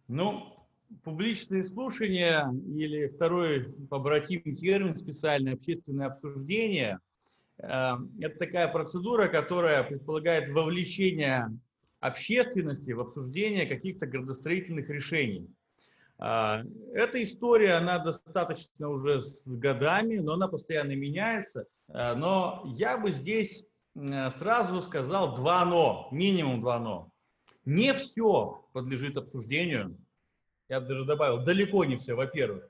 Ну, 0.06 0.65
публичные 1.04 1.64
слушания 1.64 2.52
или 2.76 3.08
второй 3.08 3.72
побратим 3.90 4.56
термин 4.56 4.96
специальное 4.96 5.54
общественное 5.54 6.08
обсуждение 6.08 6.98
э, 7.58 7.92
это 8.20 8.38
такая 8.38 8.68
процедура, 8.68 9.28
которая 9.28 9.82
предполагает 9.84 10.50
вовлечение 10.50 11.48
общественности 12.00 12.92
в 12.92 13.02
обсуждение 13.02 13.66
каких-то 13.66 14.06
градостроительных 14.06 14.88
решений. 14.88 15.48
Э, 16.18 16.62
эта 16.94 17.22
история, 17.22 17.74
она 17.74 17.98
достаточно 17.98 18.88
уже 18.88 19.20
с 19.20 19.42
годами, 19.46 20.18
но 20.18 20.34
она 20.34 20.48
постоянно 20.48 20.94
меняется. 20.94 21.66
Э, 21.88 22.14
но 22.14 22.62
я 22.76 22.98
бы 22.98 23.10
здесь 23.10 23.64
сразу 24.38 24.82
сказал 24.82 25.36
два 25.36 25.64
«но», 25.64 26.08
минимум 26.12 26.60
два 26.60 26.78
«но». 26.78 27.10
Не 27.64 27.94
все 27.94 28.62
подлежит 28.74 29.16
обсуждению, 29.16 29.96
я 30.68 30.80
даже 30.80 31.04
добавил, 31.04 31.44
далеко 31.44 31.84
не 31.84 31.96
все, 31.96 32.14
во-первых. 32.14 32.68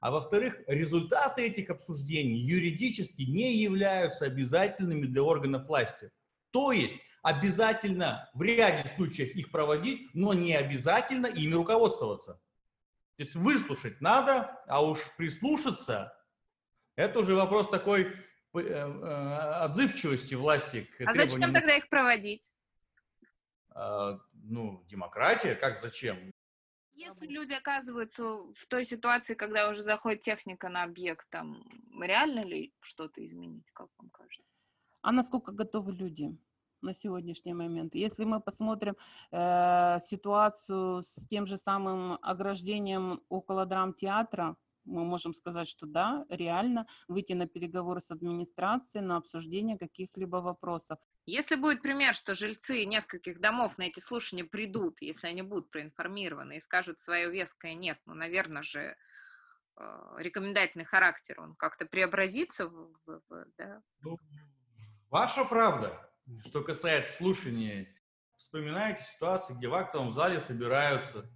А 0.00 0.10
во-вторых, 0.10 0.60
результаты 0.66 1.42
этих 1.42 1.70
обсуждений 1.70 2.38
юридически 2.38 3.22
не 3.22 3.56
являются 3.56 4.26
обязательными 4.26 5.06
для 5.06 5.22
органов 5.22 5.66
власти. 5.66 6.10
То 6.50 6.72
есть 6.72 6.96
обязательно 7.22 8.30
в 8.32 8.42
ряде 8.42 8.88
случаев 8.94 9.34
их 9.34 9.50
проводить, 9.50 10.08
но 10.14 10.34
не 10.34 10.54
обязательно 10.54 11.26
ими 11.26 11.54
руководствоваться. 11.54 12.40
То 13.16 13.24
есть 13.24 13.34
выслушать 13.34 14.00
надо, 14.00 14.62
а 14.68 14.84
уж 14.84 15.00
прислушаться, 15.16 16.16
это 16.94 17.18
уже 17.18 17.34
вопрос 17.34 17.68
такой 17.68 18.02
э, 18.04 18.60
э, 18.60 18.82
отзывчивости 19.64 20.36
власти 20.36 20.82
к 20.96 21.00
А 21.00 21.14
зачем 21.14 21.40
тогда 21.40 21.76
их 21.76 21.88
проводить? 21.88 22.42
А, 23.70 24.20
ну, 24.32 24.84
демократия, 24.88 25.56
как 25.56 25.80
зачем? 25.80 26.32
Если 26.98 27.28
люди 27.28 27.52
оказываются 27.52 28.24
в 28.24 28.66
той 28.68 28.84
ситуации, 28.84 29.34
когда 29.34 29.70
уже 29.70 29.82
заходит 29.82 30.22
техника 30.22 30.68
на 30.68 30.82
объект, 30.82 31.26
там 31.30 31.62
реально 32.00 32.44
ли 32.44 32.74
что-то 32.80 33.24
изменить, 33.24 33.70
как 33.72 33.88
вам 33.98 34.10
кажется? 34.10 34.52
А 35.02 35.12
насколько 35.12 35.52
готовы 35.52 35.92
люди? 35.92 36.36
на 36.80 36.94
сегодняшний 36.94 37.54
момент. 37.54 37.96
Если 37.96 38.24
мы 38.24 38.40
посмотрим 38.40 38.96
э, 39.32 39.98
ситуацию 40.00 41.02
с 41.02 41.26
тем 41.26 41.44
же 41.46 41.58
самым 41.58 42.18
ограждением 42.22 43.20
около 43.28 43.66
драмтеатра, 43.66 44.56
мы 44.84 45.04
можем 45.04 45.34
сказать, 45.34 45.66
что 45.66 45.86
да, 45.86 46.24
реально 46.28 46.86
выйти 47.08 47.32
на 47.32 47.48
переговоры 47.48 48.00
с 48.00 48.12
администрацией, 48.12 49.04
на 49.04 49.16
обсуждение 49.16 49.76
каких-либо 49.76 50.36
вопросов. 50.36 50.98
Если 51.28 51.56
будет 51.56 51.82
пример, 51.82 52.14
что 52.14 52.32
жильцы 52.32 52.86
нескольких 52.86 53.38
домов 53.38 53.76
на 53.76 53.82
эти 53.82 54.00
слушания 54.00 54.44
придут, 54.44 55.02
если 55.02 55.26
они 55.26 55.42
будут 55.42 55.70
проинформированы 55.70 56.56
и 56.56 56.60
скажут 56.60 57.00
свое 57.00 57.30
веское 57.30 57.74
нет, 57.74 57.98
ну, 58.06 58.14
наверное 58.14 58.62
же, 58.62 58.96
э, 59.76 60.14
рекомендательный 60.16 60.86
характер, 60.86 61.38
он 61.38 61.54
как-то 61.54 61.84
преобразится 61.84 62.66
в, 62.66 62.94
в, 63.04 63.20
в 63.28 63.46
да? 63.58 63.82
Ну, 64.00 64.16
ваша 65.10 65.44
правда. 65.44 66.10
Что 66.46 66.62
касается 66.62 67.18
слушания, 67.18 67.94
вспоминайте 68.38 69.02
ситуации, 69.02 69.52
где 69.52 69.68
в 69.68 69.74
актовом 69.74 70.14
зале 70.14 70.40
собираются, 70.40 71.30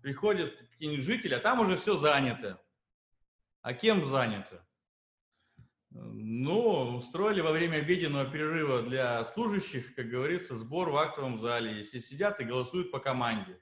приходят 0.00 0.56
какие-нибудь 0.56 1.04
жители, 1.04 1.34
а 1.34 1.40
там 1.40 1.60
уже 1.60 1.76
все 1.76 1.98
занято. 1.98 2.64
А 3.60 3.74
кем 3.74 4.06
занято? 4.06 4.66
Ну, 5.94 6.96
устроили 6.96 7.40
во 7.40 7.52
время 7.52 7.76
обеденного 7.76 8.28
перерыва 8.28 8.82
для 8.82 9.24
служащих, 9.24 9.94
как 9.94 10.08
говорится, 10.08 10.56
сбор 10.56 10.90
в 10.90 10.96
актовом 10.96 11.38
зале. 11.38 11.78
Если 11.78 12.00
сидят 12.00 12.40
и 12.40 12.44
голосуют 12.44 12.90
по 12.90 12.98
команде. 12.98 13.60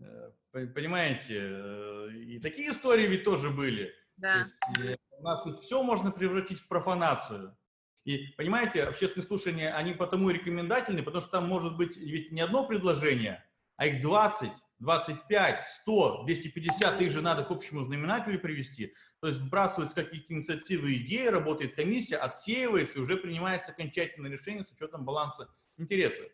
Э, 0.00 0.32
понимаете, 0.50 1.38
э, 1.38 2.08
и 2.12 2.40
такие 2.40 2.70
истории 2.70 3.06
ведь 3.06 3.22
тоже 3.22 3.50
были. 3.50 3.94
Да. 4.16 4.32
То 4.32 4.38
есть, 4.40 4.58
э, 4.80 4.96
у 5.12 5.22
нас 5.22 5.46
ведь 5.46 5.60
все 5.60 5.80
можно 5.84 6.10
превратить 6.10 6.58
в 6.58 6.66
профанацию. 6.66 7.56
И 8.04 8.28
понимаете, 8.36 8.82
общественные 8.82 9.26
слушания, 9.26 9.76
они 9.76 9.92
потому 9.92 10.30
и 10.30 10.32
рекомендательны, 10.32 11.04
потому 11.04 11.22
что 11.22 11.30
там 11.30 11.48
может 11.48 11.76
быть 11.76 11.96
ведь 11.96 12.32
не 12.32 12.40
одно 12.40 12.66
предложение, 12.66 13.44
а 13.76 13.86
их 13.86 14.02
20, 14.02 14.50
25, 14.80 15.66
100, 15.82 16.22
250, 16.24 17.02
их 17.02 17.10
же 17.10 17.22
надо 17.22 17.44
к 17.44 17.50
общему 17.50 17.84
знаменателю 17.84 18.40
привести. 18.40 18.94
То 19.20 19.28
есть 19.28 19.40
вбрасываются 19.40 20.02
какие-то 20.02 20.32
инициативы, 20.32 20.96
идеи, 20.96 21.26
работает 21.26 21.76
комиссия, 21.76 22.16
отсеивается 22.16 22.98
и 22.98 23.02
уже 23.02 23.16
принимается 23.16 23.72
окончательное 23.72 24.30
решение 24.30 24.64
с 24.64 24.72
учетом 24.72 25.04
баланса 25.04 25.48
интересов. 25.76 26.26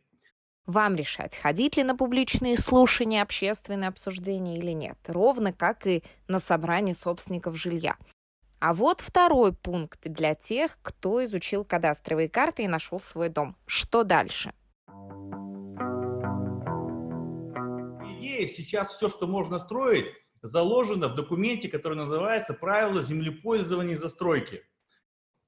Вам 0.67 0.97
решать, 0.97 1.37
ходить 1.37 1.77
ли 1.77 1.85
на 1.85 1.97
публичные 1.97 2.57
слушания, 2.57 3.23
общественные 3.23 3.89
обсуждения 3.89 4.59
или 4.59 4.73
нет, 4.73 4.99
ровно 5.07 5.53
как 5.53 5.87
и 5.87 6.03
на 6.27 6.41
собрании 6.41 6.93
собственников 6.93 7.57
жилья. 7.57 7.97
А 8.59 8.75
вот 8.75 9.01
второй 9.01 9.53
пункт 9.53 10.01
для 10.03 10.35
тех, 10.35 10.79
кто 10.83 11.25
изучил 11.25 11.65
кадастровые 11.65 12.29
карты 12.29 12.65
и 12.65 12.69
нашел 12.69 12.99
свой 12.99 13.29
дом. 13.29 13.57
Что 13.67 14.03
дальше? 14.03 14.55
Идея 18.27 18.47
сейчас 18.49 18.95
все, 18.95 19.09
что 19.09 19.27
можно 19.27 19.59
строить, 19.59 20.07
заложено 20.43 21.09
в 21.09 21.15
документе, 21.15 21.69
который 21.69 21.97
называется 21.97 22.55
«Правила 22.55 23.01
землепользования 23.01 23.95
и 23.95 23.99
застройки». 23.99 24.63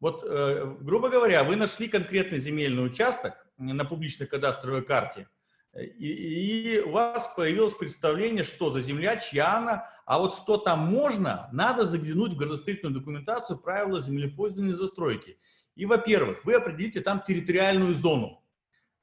Вот, 0.00 0.22
э, 0.24 0.76
грубо 0.80 1.08
говоря, 1.08 1.42
вы 1.42 1.56
нашли 1.56 1.88
конкретный 1.88 2.38
земельный 2.38 2.86
участок 2.86 3.34
на 3.56 3.84
публичной 3.84 4.26
кадастровой 4.26 4.84
карте– 4.84 5.28
и, 5.74 6.76
и 6.76 6.80
у 6.80 6.90
вас 6.90 7.30
появилось 7.36 7.74
представление, 7.74 8.42
что 8.42 8.72
за 8.72 8.80
земля, 8.80 9.16
чья 9.16 9.58
она, 9.58 9.90
а 10.06 10.18
вот 10.18 10.34
что 10.34 10.56
там 10.56 10.80
можно, 10.80 11.48
надо 11.52 11.86
заглянуть 11.86 12.32
в 12.32 12.36
градостроительную 12.36 12.98
документацию 12.98 13.58
правила 13.58 14.00
землепользования 14.00 14.72
и 14.72 14.76
застройки. 14.76 15.38
И, 15.76 15.86
во-первых, 15.86 16.44
вы 16.44 16.54
определите 16.54 17.00
там 17.00 17.22
территориальную 17.26 17.94
зону. 17.94 18.37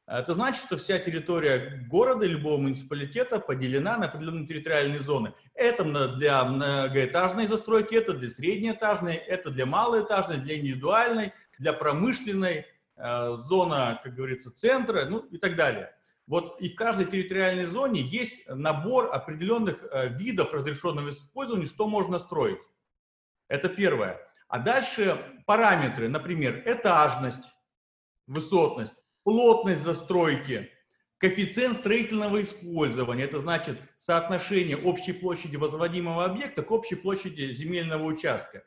Это 0.08 0.36
значит, 0.36 0.64
что 0.64 0.78
вся 0.78 1.00
территория 1.00 1.84
города, 1.90 2.26
любого 2.26 2.58
муниципалитета 2.58 3.40
поделена 3.40 3.98
на 3.98 4.06
определенные 4.06 4.46
территориальные 4.46 5.00
зоны. 5.00 5.34
Это 5.56 5.84
для 6.16 6.44
многоэтажной 6.46 7.48
застройки, 7.48 7.96
это 7.96 8.14
для 8.14 8.30
среднеэтажной, 8.30 9.16
это 9.16 9.50
для 9.50 9.66
малоэтажной, 9.66 10.38
для 10.38 10.60
индивидуальной, 10.60 11.34
для 11.58 11.74
промышленной, 11.74 12.66
э, 12.98 13.36
зона, 13.36 14.00
как 14.04 14.14
говорится, 14.14 14.52
центра, 14.52 15.06
ну 15.06 15.20
и 15.20 15.40
так 15.40 15.56
далее. 15.56 15.92
Вот 16.28 16.60
и 16.62 16.70
в 16.70 16.76
каждой 16.76 17.06
территориальной 17.06 17.66
зоне 17.66 18.02
есть 18.02 18.48
набор 18.48 19.10
определенных 19.12 19.84
э, 19.92 20.10
видов 20.10 20.54
разрешенного 20.54 21.10
использования, 21.10 21.66
что 21.66 21.88
можно 21.88 22.20
строить. 22.20 22.60
Это 23.48 23.70
первое. 23.70 24.20
А 24.48 24.60
дальше 24.60 25.20
параметры, 25.48 26.10
например, 26.10 26.62
этажность, 26.66 27.56
высотность, 28.28 28.94
плотность 29.26 29.82
застройки, 29.82 30.70
коэффициент 31.18 31.76
строительного 31.76 32.44
использования. 32.44 33.24
Это 33.24 33.40
значит 33.40 33.78
соотношение 33.98 34.78
общей 34.78 35.14
площади 35.14 35.56
возводимого 35.58 36.24
объекта 36.24 36.62
к 36.62 36.72
общей 36.72 36.96
площади 36.96 37.52
земельного 37.52 38.06
участка. 38.06 38.64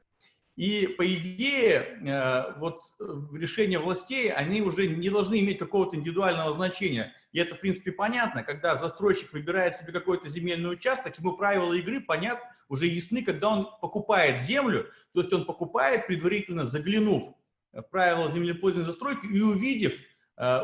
И 0.57 0.88
по 0.88 1.07
идее, 1.14 2.01
э, 2.05 2.59
вот 2.59 2.81
э, 2.99 3.05
решения 3.37 3.79
властей, 3.79 4.33
они 4.33 4.61
уже 4.61 4.88
не 4.88 5.09
должны 5.09 5.38
иметь 5.38 5.61
какого-то 5.61 5.94
индивидуального 5.94 6.53
значения. 6.53 7.14
И 7.31 7.38
это, 7.38 7.55
в 7.55 7.61
принципе, 7.61 7.92
понятно, 7.92 8.42
когда 8.42 8.75
застройщик 8.75 9.33
выбирает 9.33 9.77
себе 9.77 9.92
какой-то 9.92 10.29
земельный 10.29 10.73
участок, 10.73 11.16
ему 11.16 11.37
правила 11.37 11.73
игры 11.75 12.01
понятны, 12.01 12.44
уже 12.68 12.87
ясны, 12.87 13.23
когда 13.23 13.51
он 13.51 13.68
покупает 13.81 14.42
землю, 14.42 14.90
то 15.14 15.21
есть 15.21 15.33
он 15.33 15.44
покупает, 15.44 16.09
предварительно 16.09 16.64
заглянув 16.66 17.37
в 17.73 17.83
правила 17.83 18.29
землепользования 18.33 18.90
застройки 18.90 19.27
и 19.27 19.40
увидев, 19.40 19.94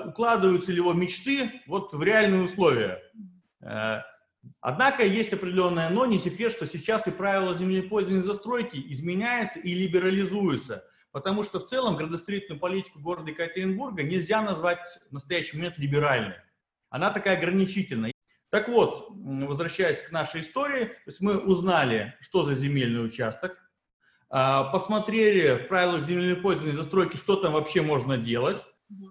укладываются 0.06 0.70
ли 0.70 0.76
его 0.76 0.92
мечты 0.92 1.62
вот 1.66 1.92
в 1.92 2.02
реальные 2.02 2.42
условия. 2.42 3.02
Однако 4.60 5.04
есть 5.04 5.32
определенное 5.32 5.88
но, 5.90 6.06
не 6.06 6.18
секрет, 6.18 6.52
что 6.52 6.66
сейчас 6.66 7.06
и 7.06 7.10
правила 7.10 7.54
землепользования 7.54 8.22
и 8.22 8.24
застройки 8.24 8.82
изменяются 8.92 9.58
и 9.58 9.74
либерализуются, 9.74 10.84
потому 11.12 11.42
что 11.42 11.60
в 11.60 11.66
целом 11.66 11.96
градостроительную 11.96 12.60
политику 12.60 12.98
города 12.98 13.30
Екатеринбурга 13.30 14.02
нельзя 14.02 14.42
назвать 14.42 14.86
в 15.10 15.12
настоящий 15.12 15.56
момент 15.56 15.78
либеральной. 15.78 16.36
Она 16.90 17.10
такая 17.10 17.36
ограничительная. 17.36 18.12
Так 18.50 18.68
вот, 18.68 19.08
возвращаясь 19.10 20.00
к 20.02 20.12
нашей 20.12 20.40
истории, 20.40 20.84
то 20.84 21.06
есть 21.06 21.20
мы 21.20 21.38
узнали, 21.38 22.14
что 22.20 22.44
за 22.44 22.54
земельный 22.54 23.04
участок, 23.04 23.58
а, 24.30 24.64
посмотрели 24.64 25.56
в 25.58 25.66
правилах 25.66 26.04
землепользования 26.04 26.74
и 26.74 26.76
застройки, 26.76 27.16
что 27.16 27.36
там 27.36 27.54
вообще 27.54 27.82
можно 27.82 28.16
делать, 28.16 28.64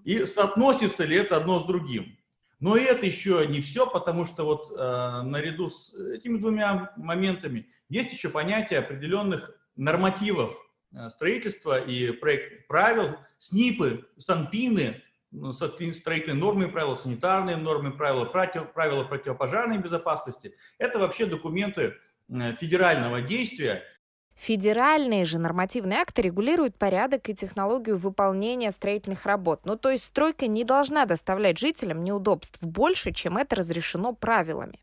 и 0.04 0.26
соотносится 0.26 1.06
ли 1.06 1.16
это 1.16 1.38
одно 1.38 1.60
с 1.60 1.66
другим. 1.66 2.18
Но 2.60 2.78
и 2.78 2.84
это 2.84 3.06
еще 3.06 3.46
не 3.46 3.60
все, 3.60 3.86
потому 3.86 4.24
что 4.24 4.46
вот 4.46 4.72
э, 4.72 5.22
наряду 5.24 5.70
с 5.70 5.94
этими 5.94 6.38
двумя 6.38 6.94
моментами 6.96 7.68
есть 7.90 8.14
еще 8.14 8.30
понятие 8.30 8.80
определенных 8.80 9.52
нормативов 9.76 10.56
э, 10.94 11.10
строительства 11.10 11.78
и 11.78 12.12
проект 12.12 12.68
правил, 12.68 13.18
СНИПы, 13.38 14.06
СанПины, 14.18 15.02
ну, 15.32 15.52
строительные 15.52 16.36
нормы 16.36 16.66
и 16.66 16.70
правила, 16.70 16.96
санитарные 16.96 17.58
нормы 17.58 17.90
и 17.90 17.94
правила, 17.94 18.26
против, 18.26 18.72
правила 18.72 19.04
противопожарной 19.04 19.80
безопасности. 19.80 20.56
Это 20.78 21.00
вообще 21.00 21.26
документы 21.26 21.96
э, 22.30 22.56
федерального 22.56 23.22
действия, 23.22 23.84
Федеральные 24.36 25.26
же 25.26 25.40
нормативные 25.40 26.00
акты 26.00 26.24
регулируют 26.24 26.76
порядок 26.76 27.30
и 27.30 27.36
технологию 27.36 27.98
выполнения 27.98 28.72
строительных 28.72 29.26
работ. 29.26 29.62
Ну, 29.66 29.78
то 29.78 29.90
есть 29.90 30.06
стройка 30.06 30.48
не 30.48 30.64
должна 30.64 31.06
доставлять 31.06 31.58
жителям 31.58 32.04
неудобств 32.04 32.62
больше, 32.62 33.12
чем 33.12 33.38
это 33.38 33.56
разрешено 33.56 34.14
правилами. 34.14 34.80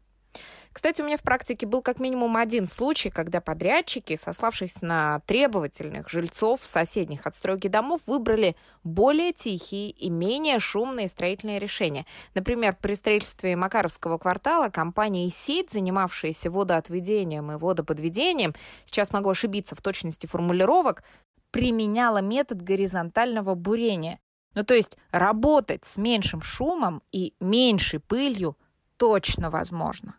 Кстати, 0.73 1.03
у 1.03 1.05
меня 1.05 1.17
в 1.17 1.23
практике 1.23 1.67
был 1.67 1.83
как 1.83 1.99
минимум 1.99 2.37
один 2.37 2.69
случай, 2.69 3.11
когда 3.11 3.41
подрядчики, 3.41 4.15
сославшись 4.15 4.81
на 4.83 5.19
требовательных 5.27 6.09
жильцов 6.09 6.61
соседних 6.65 7.27
отстройки 7.27 7.67
домов, 7.67 8.03
выбрали 8.07 8.55
более 8.85 9.33
тихие 9.33 9.91
и 9.91 10.09
менее 10.11 10.61
шумные 10.61 11.09
строительные 11.09 11.59
решения. 11.59 12.07
Например, 12.35 12.77
при 12.81 12.95
строительстве 12.95 13.57
Макаровского 13.57 14.19
квартала 14.19 14.69
компания 14.69 15.29
«Сеть», 15.29 15.73
занимавшаяся 15.73 16.53
водоотведением 16.53 17.51
и 17.51 17.57
водоподведением, 17.57 18.55
сейчас 18.85 19.13
могу 19.13 19.31
ошибиться 19.31 19.75
в 19.75 19.83
точности 19.83 20.27
формулировок, 20.27 21.03
применяла 21.51 22.19
метод 22.19 22.63
горизонтального 22.63 23.57
бурения. 23.57 24.21
Ну, 24.55 24.65
то 24.65 24.75
есть 24.75 24.97
работать 25.11 25.85
с 25.85 25.97
меньшим 25.97 26.43
шумом 26.43 27.03
и 27.11 27.35
меньшей 27.41 27.99
пылью 27.99 28.57
точно 28.97 29.51
возможно. 29.51 30.15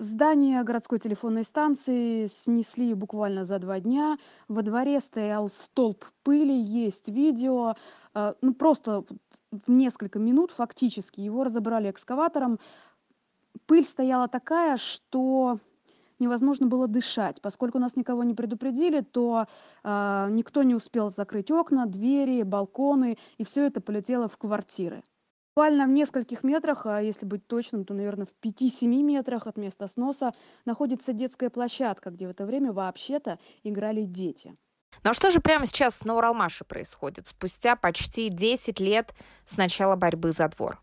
Здание 0.00 0.62
городской 0.62 0.98
телефонной 0.98 1.44
станции 1.44 2.26
снесли 2.26 2.94
буквально 2.94 3.44
за 3.44 3.58
два 3.58 3.80
дня. 3.80 4.16
Во 4.48 4.62
дворе 4.62 4.98
стоял 4.98 5.50
столб 5.50 6.06
пыли, 6.22 6.58
есть 6.58 7.10
видео. 7.10 7.74
Э, 8.14 8.32
ну, 8.40 8.54
просто 8.54 9.04
в 9.50 9.70
несколько 9.70 10.18
минут 10.18 10.52
фактически 10.52 11.20
его 11.20 11.44
разобрали 11.44 11.90
экскаватором. 11.90 12.58
Пыль 13.66 13.84
стояла 13.84 14.26
такая, 14.26 14.78
что 14.78 15.58
невозможно 16.18 16.66
было 16.66 16.88
дышать. 16.88 17.42
Поскольку 17.42 17.78
нас 17.78 17.94
никого 17.94 18.24
не 18.24 18.32
предупредили, 18.32 19.02
то 19.02 19.48
э, 19.84 20.28
никто 20.30 20.62
не 20.62 20.74
успел 20.74 21.10
закрыть 21.10 21.50
окна, 21.50 21.84
двери, 21.84 22.42
балконы, 22.42 23.18
и 23.36 23.44
все 23.44 23.66
это 23.66 23.82
полетело 23.82 24.28
в 24.28 24.38
квартиры. 24.38 25.02
Буквально 25.54 25.86
в 25.86 25.90
нескольких 25.90 26.44
метрах, 26.44 26.86
а 26.86 27.02
если 27.02 27.26
быть 27.26 27.46
точным, 27.46 27.84
то, 27.84 27.92
наверное, 27.92 28.26
в 28.26 28.34
5-7 28.44 28.86
метрах 29.02 29.46
от 29.46 29.56
места 29.56 29.88
сноса 29.88 30.30
находится 30.64 31.12
детская 31.12 31.50
площадка, 31.50 32.10
где 32.10 32.28
в 32.28 32.30
это 32.30 32.46
время 32.46 32.72
вообще-то 32.72 33.38
играли 33.64 34.04
дети. 34.04 34.54
Ну 35.02 35.10
а 35.10 35.14
что 35.14 35.30
же 35.30 35.40
прямо 35.40 35.66
сейчас 35.66 36.04
на 36.04 36.16
Уралмаше 36.16 36.64
происходит, 36.64 37.26
спустя 37.26 37.74
почти 37.74 38.28
10 38.28 38.80
лет 38.80 39.14
с 39.44 39.56
начала 39.56 39.96
борьбы 39.96 40.32
за 40.32 40.48
двор? 40.48 40.80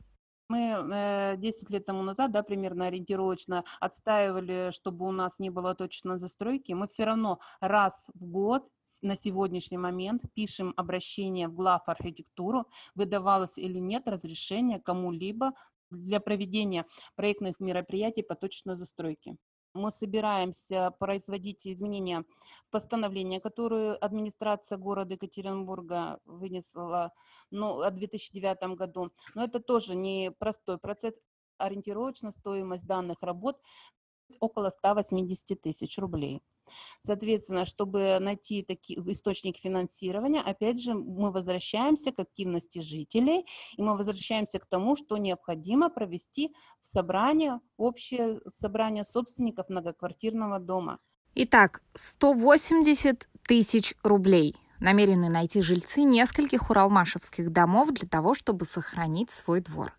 Мы 0.49 1.35
10 1.37 1.69
э, 1.69 1.73
лет 1.73 1.85
тому 1.85 2.03
назад, 2.03 2.31
да, 2.31 2.41
примерно 2.41 2.87
ориентировочно 2.87 3.63
отстаивали, 3.79 4.71
чтобы 4.71 5.05
у 5.05 5.11
нас 5.11 5.33
не 5.39 5.49
было 5.49 5.75
точно 5.75 6.17
застройки. 6.17 6.71
Мы 6.71 6.87
все 6.87 7.03
равно 7.05 7.39
раз 7.59 7.93
в 8.13 8.25
год 8.25 8.63
на 9.01 9.15
сегодняшний 9.15 9.77
момент 9.77 10.23
пишем 10.33 10.73
обращение 10.77 11.47
в 11.47 11.55
глав 11.55 11.87
архитектуру, 11.87 12.65
выдавалось 12.95 13.57
или 13.57 13.77
нет 13.77 14.07
разрешение 14.07 14.79
кому-либо 14.79 15.53
для 15.89 16.19
проведения 16.19 16.85
проектных 17.15 17.59
мероприятий 17.59 18.23
по 18.23 18.35
точной 18.35 18.75
застройке 18.75 19.37
мы 19.77 19.91
собираемся 19.91 20.91
производить 20.99 21.65
изменения 21.65 22.25
в 22.67 22.71
постановление, 22.71 23.39
которое 23.39 23.93
администрация 23.93 24.77
города 24.77 25.13
Екатеринбурга 25.13 26.19
вынесла 26.25 27.13
ну, 27.51 27.77
в 27.77 27.91
2009 27.91 28.75
году. 28.75 29.11
Но 29.35 29.43
это 29.43 29.59
тоже 29.59 29.95
не 29.95 30.31
простой 30.31 30.77
процесс. 30.77 31.13
Ориентировочно 31.57 32.31
стоимость 32.31 32.85
данных 32.85 33.17
работ 33.21 33.59
около 34.39 34.69
180 34.69 35.59
тысяч 35.59 35.97
рублей. 35.97 36.41
Соответственно, 37.03 37.65
чтобы 37.65 38.17
найти 38.19 38.63
такие 38.63 38.99
источники 39.11 39.59
финансирования, 39.59 40.41
опять 40.41 40.81
же, 40.81 40.93
мы 40.93 41.31
возвращаемся 41.31 42.11
к 42.11 42.19
активности 42.19 42.79
жителей, 42.79 43.45
и 43.77 43.81
мы 43.81 43.97
возвращаемся 43.97 44.59
к 44.59 44.65
тому, 44.65 44.95
что 44.95 45.17
необходимо 45.17 45.89
провести 45.89 46.53
в 46.81 46.87
собрание, 46.87 47.59
общее 47.77 48.39
собрание 48.51 49.03
собственников 49.03 49.69
многоквартирного 49.69 50.59
дома. 50.59 50.99
Итак, 51.35 51.83
180 51.93 53.29
тысяч 53.47 53.93
рублей 54.03 54.55
намерены 54.79 55.29
найти 55.29 55.61
жильцы 55.61 56.01
нескольких 56.01 56.69
уралмашевских 56.69 57.51
домов 57.51 57.91
для 57.91 58.07
того, 58.07 58.33
чтобы 58.33 58.65
сохранить 58.65 59.31
свой 59.31 59.61
двор. 59.61 59.93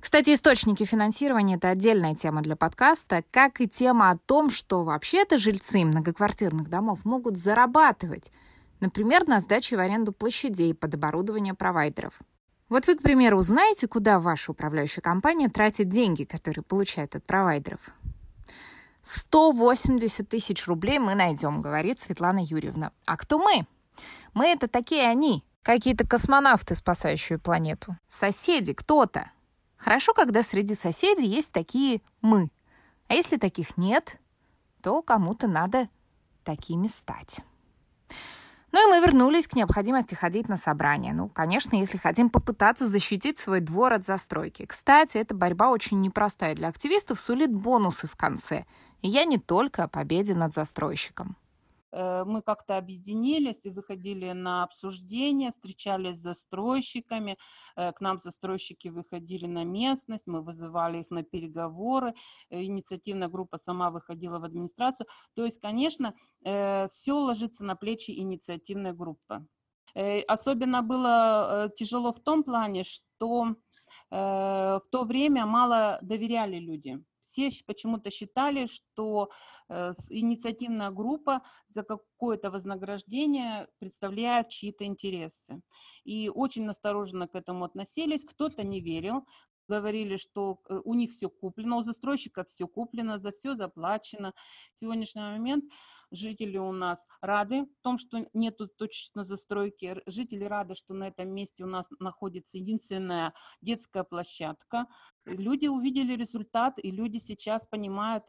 Кстати, 0.00 0.32
источники 0.32 0.84
финансирования– 0.84 1.54
это 1.56 1.70
отдельная 1.70 2.14
тема 2.14 2.40
для 2.40 2.56
подкаста, 2.56 3.24
как 3.30 3.60
и 3.60 3.68
тема 3.68 4.10
о 4.10 4.16
том, 4.16 4.50
что 4.50 4.84
вообще-то 4.84 5.38
жильцы 5.38 5.84
многоквартирных 5.84 6.68
домов 6.68 7.04
могут 7.04 7.36
зарабатывать, 7.36 8.30
например, 8.80 9.26
на 9.26 9.40
сдаче 9.40 9.76
в 9.76 9.80
аренду 9.80 10.12
площадей 10.12 10.72
под 10.72 10.94
оборудование 10.94 11.54
провайдеров. 11.54 12.14
Вот 12.68 12.86
вы, 12.86 12.96
к 12.96 13.02
примеру, 13.02 13.40
знаете, 13.40 13.88
куда 13.88 14.20
ваша 14.20 14.52
управляющая 14.52 15.02
компания 15.02 15.48
тратит 15.48 15.88
деньги, 15.88 16.24
которые 16.24 16.62
получает 16.62 17.16
от 17.16 17.24
провайдеров? 17.24 17.80
180 19.02 20.28
тысяч 20.28 20.66
рублей 20.66 20.98
мы 20.98 21.14
найдем, 21.14 21.62
говорит 21.62 21.98
Светлана 21.98 22.40
Юрьевна. 22.40 22.92
А 23.06 23.16
кто 23.16 23.38
мы? 23.38 23.66
Мы— 24.34 24.46
это 24.48 24.68
такие 24.68 25.08
они, 25.08 25.44
какие-то 25.62 26.06
космонавты, 26.06 26.74
спасающие 26.74 27.38
планету. 27.38 27.96
Соседи, 28.06 28.74
кто-то. 28.74 29.30
Хорошо, 29.78 30.12
когда 30.12 30.42
среди 30.42 30.74
соседей 30.74 31.26
есть 31.26 31.52
такие 31.52 32.02
«мы». 32.20 32.50
А 33.06 33.14
если 33.14 33.38
таких 33.38 33.78
нет, 33.78 34.18
то 34.82 35.00
кому-то 35.00 35.48
надо 35.48 35.88
такими 36.44 36.88
стать. 36.88 37.40
Ну 38.70 38.86
и 38.86 38.90
мы 38.90 39.00
вернулись 39.04 39.48
к 39.48 39.54
необходимости 39.54 40.14
ходить 40.14 40.46
на 40.48 40.56
собрания. 40.56 41.14
Ну, 41.14 41.30
конечно, 41.30 41.74
если 41.74 41.96
хотим 41.96 42.28
попытаться 42.28 42.86
защитить 42.86 43.38
свой 43.38 43.60
двор 43.60 43.94
от 43.94 44.04
застройки. 44.04 44.66
Кстати, 44.66 45.16
эта 45.16 45.34
борьба 45.34 45.70
очень 45.70 46.00
непростая 46.00 46.54
для 46.54 46.68
активистов, 46.68 47.18
сулит 47.18 47.50
бонусы 47.50 48.06
в 48.06 48.14
конце. 48.14 48.66
И 49.00 49.08
я 49.08 49.24
не 49.24 49.38
только 49.38 49.84
о 49.84 49.88
победе 49.88 50.34
над 50.34 50.52
застройщиком. 50.52 51.37
Э, 51.92 52.24
мы 52.24 52.42
как-то 52.42 52.76
объединились 52.76 53.60
и 53.64 53.70
выходили 53.70 54.32
на 54.32 54.64
обсуждение, 54.64 55.50
встречались 55.50 56.16
с 56.16 56.22
застройщиками, 56.22 57.38
э, 57.76 57.92
к 57.92 58.00
нам 58.00 58.18
застройщики 58.18 58.88
выходили 58.88 59.46
на 59.46 59.64
местность, 59.64 60.26
мы 60.26 60.42
вызывали 60.42 61.00
их 61.00 61.10
на 61.10 61.22
переговоры, 61.22 62.14
э, 62.50 62.62
инициативная 62.62 63.28
группа 63.28 63.58
сама 63.58 63.90
выходила 63.90 64.38
в 64.38 64.44
администрацию. 64.44 65.06
То 65.34 65.44
есть, 65.44 65.60
конечно, 65.60 66.14
все 66.42 67.12
ложится 67.12 67.64
на 67.64 67.74
плечи 67.76 68.12
инициативной 68.12 68.92
группы. 68.92 69.46
Особенно 70.28 70.82
было 70.82 71.70
тяжело 71.76 72.12
в 72.12 72.20
том 72.20 72.44
плане, 72.44 72.84
что 72.84 73.56
в 74.10 74.82
то 74.90 75.04
время 75.04 75.46
мало 75.46 75.98
доверяли 76.02 76.58
люди 76.58 77.02
все 77.30 77.50
почему-то 77.66 78.10
считали, 78.10 78.66
что 78.66 79.30
э, 79.68 79.92
инициативная 80.10 80.90
группа 80.90 81.42
за 81.68 81.82
какое-то 81.82 82.50
вознаграждение 82.50 83.68
представляет 83.78 84.48
чьи-то 84.48 84.84
интересы. 84.84 85.60
И 86.04 86.28
очень 86.28 86.64
настороженно 86.64 87.28
к 87.28 87.34
этому 87.34 87.64
относились. 87.64 88.24
Кто-то 88.24 88.64
не 88.64 88.80
верил, 88.80 89.24
говорили, 89.68 90.16
что 90.16 90.60
э, 90.68 90.80
у 90.84 90.94
них 90.94 91.10
все 91.10 91.28
куплено, 91.28 91.78
у 91.78 91.82
застройщика 91.82 92.44
все 92.44 92.66
куплено, 92.66 93.18
за 93.18 93.30
все 93.30 93.54
заплачено. 93.54 94.34
В 94.74 94.80
сегодняшний 94.80 95.22
момент 95.22 95.64
жители 96.10 96.58
у 96.58 96.72
нас 96.72 97.06
рады 97.20 97.64
в 97.64 97.82
том, 97.82 97.98
что 97.98 98.26
нету 98.32 98.66
точно 98.66 99.24
застройки. 99.24 100.00
Жители 100.06 100.44
рады, 100.44 100.74
что 100.74 100.94
на 100.94 101.08
этом 101.08 101.28
месте 101.28 101.64
у 101.64 101.68
нас 101.68 101.86
находится 101.98 102.58
единственная 102.58 103.34
детская 103.60 104.04
площадка. 104.04 104.86
Люди 105.24 105.66
увидели 105.66 106.16
результат, 106.16 106.78
и 106.78 106.90
люди 106.90 107.18
сейчас 107.18 107.66
понимают, 107.66 108.24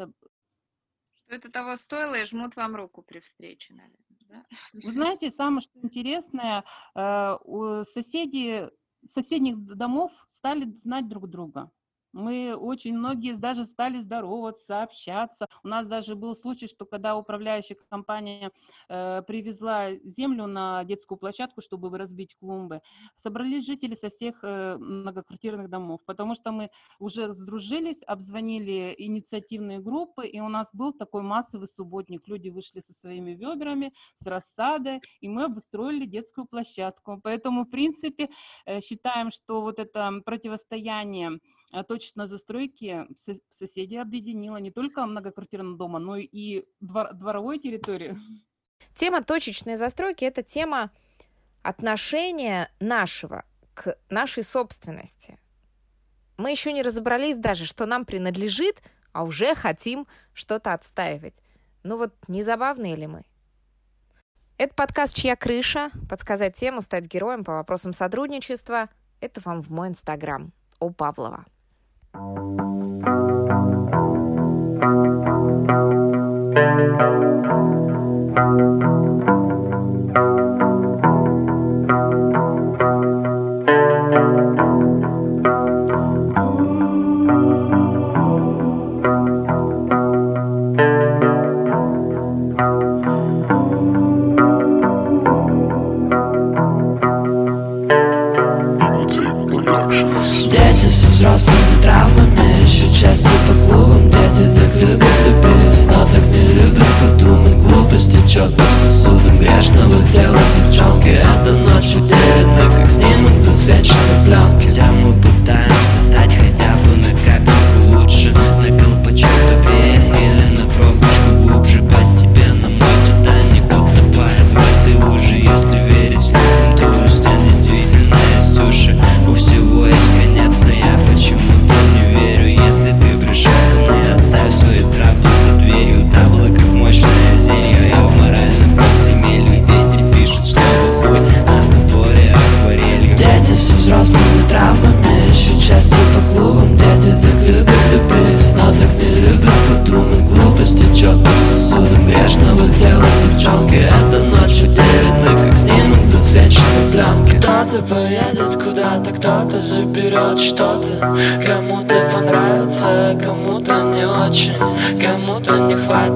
что 1.29 1.35
это 1.35 1.51
того 1.51 1.77
стоило 1.77 2.15
и 2.15 2.25
жмут 2.25 2.55
вам 2.55 2.75
руку 2.75 3.03
при 3.03 3.19
встрече, 3.19 3.73
наверное. 3.73 3.99
Да? 4.29 4.45
Вы 4.73 4.91
знаете, 4.91 5.31
самое 5.31 5.61
что 5.61 5.79
интересное, 5.79 6.63
э, 6.95 7.37
соседи 7.83 8.69
соседних 9.07 9.57
домов 9.75 10.11
стали 10.27 10.71
знать 10.73 11.07
друг 11.07 11.29
друга. 11.29 11.71
Мы 12.13 12.55
очень 12.55 12.97
многие 12.97 13.33
даже 13.33 13.65
стали 13.65 13.99
здороваться, 13.99 14.83
общаться. 14.83 15.47
У 15.63 15.67
нас 15.67 15.85
даже 15.87 16.15
был 16.15 16.35
случай, 16.35 16.67
что 16.67 16.85
когда 16.85 17.15
управляющая 17.15 17.77
компания 17.89 18.51
э, 18.89 19.21
привезла 19.23 19.91
землю 20.03 20.47
на 20.47 20.83
детскую 20.83 21.17
площадку, 21.17 21.61
чтобы 21.61 21.95
разбить 21.97 22.35
клумбы, 22.39 22.81
собрались 23.15 23.65
жители 23.65 23.95
со 23.95 24.09
всех 24.09 24.43
э, 24.43 24.77
многоквартирных 24.77 25.69
домов, 25.69 26.01
потому 26.05 26.35
что 26.35 26.51
мы 26.51 26.71
уже 26.99 27.33
сдружились, 27.33 28.01
обзвонили 28.07 28.95
инициативные 28.97 29.79
группы, 29.79 30.27
и 30.27 30.39
у 30.39 30.49
нас 30.49 30.67
был 30.73 30.93
такой 30.93 31.21
массовый 31.21 31.67
субботник. 31.67 32.27
Люди 32.27 32.49
вышли 32.49 32.79
со 32.79 32.93
своими 32.93 33.31
ведрами, 33.31 33.93
с 34.15 34.25
рассадой, 34.25 35.01
и 35.21 35.29
мы 35.29 35.45
обустроили 35.45 36.05
детскую 36.05 36.45
площадку. 36.47 37.19
Поэтому, 37.23 37.65
в 37.65 37.69
принципе, 37.69 38.29
э, 38.65 38.81
считаем, 38.81 39.31
что 39.31 39.61
вот 39.61 39.79
это 39.79 40.11
противостояние 40.25 41.39
а 41.71 41.83
точно 41.83 42.27
застройки 42.27 43.07
соседей 43.49 43.97
объединила 43.97 44.57
не 44.57 44.71
только 44.71 45.05
многоквартирного 45.05 45.77
дома, 45.77 45.99
но 45.99 46.17
и 46.17 46.65
двор, 46.79 47.13
дворовой 47.13 47.59
территории. 47.59 48.15
Тема 48.95 49.23
точечной 49.23 49.75
застройки– 49.75 50.23
это 50.25 50.43
тема 50.43 50.91
отношения 51.61 52.71
нашего 52.79 53.45
к 53.73 53.97
нашей 54.09 54.43
собственности. 54.43 55.39
Мы 56.37 56.51
еще 56.51 56.73
не 56.73 56.81
разобрались 56.81 57.37
даже, 57.37 57.65
что 57.65 57.85
нам 57.85 58.05
принадлежит, 58.05 58.81
а 59.11 59.23
уже 59.23 59.55
хотим 59.55 60.07
что-то 60.33 60.73
отстаивать. 60.73 61.35
Ну 61.83 61.97
вот 61.97 62.13
не 62.27 62.43
забавные 62.43 62.95
ли 62.95 63.07
мы? 63.07 63.23
Это 64.57 64.73
подкаст 64.73 65.15
«Чья 65.15 65.35
крыша?». 65.35 65.89
Подсказать 66.09 66.55
тему, 66.55 66.81
стать 66.81 67.05
героем 67.05 67.43
по 67.45 67.53
вопросам 67.53 67.93
сотрудничества– 67.93 68.89
это 69.21 69.39
вам 69.41 69.61
в 69.61 69.69
мой 69.69 69.87
инстаграм. 69.87 70.51
О 70.79 70.89
Павлова. 70.89 71.45
Дети 72.13 72.29
Глупость 107.99 108.11
течет 108.11 108.55
по 108.55 108.63
сосудам 108.63 109.39
Грешного 109.39 110.07
тела. 110.13 110.37
Девчонки 110.57 111.09
Это 111.09 111.51
ночь 111.51 111.95
утеряна 111.95 112.73
Как 112.77 112.87
снимок 112.87 113.37
засвеченной 113.37 113.79
пленки 113.79 113.88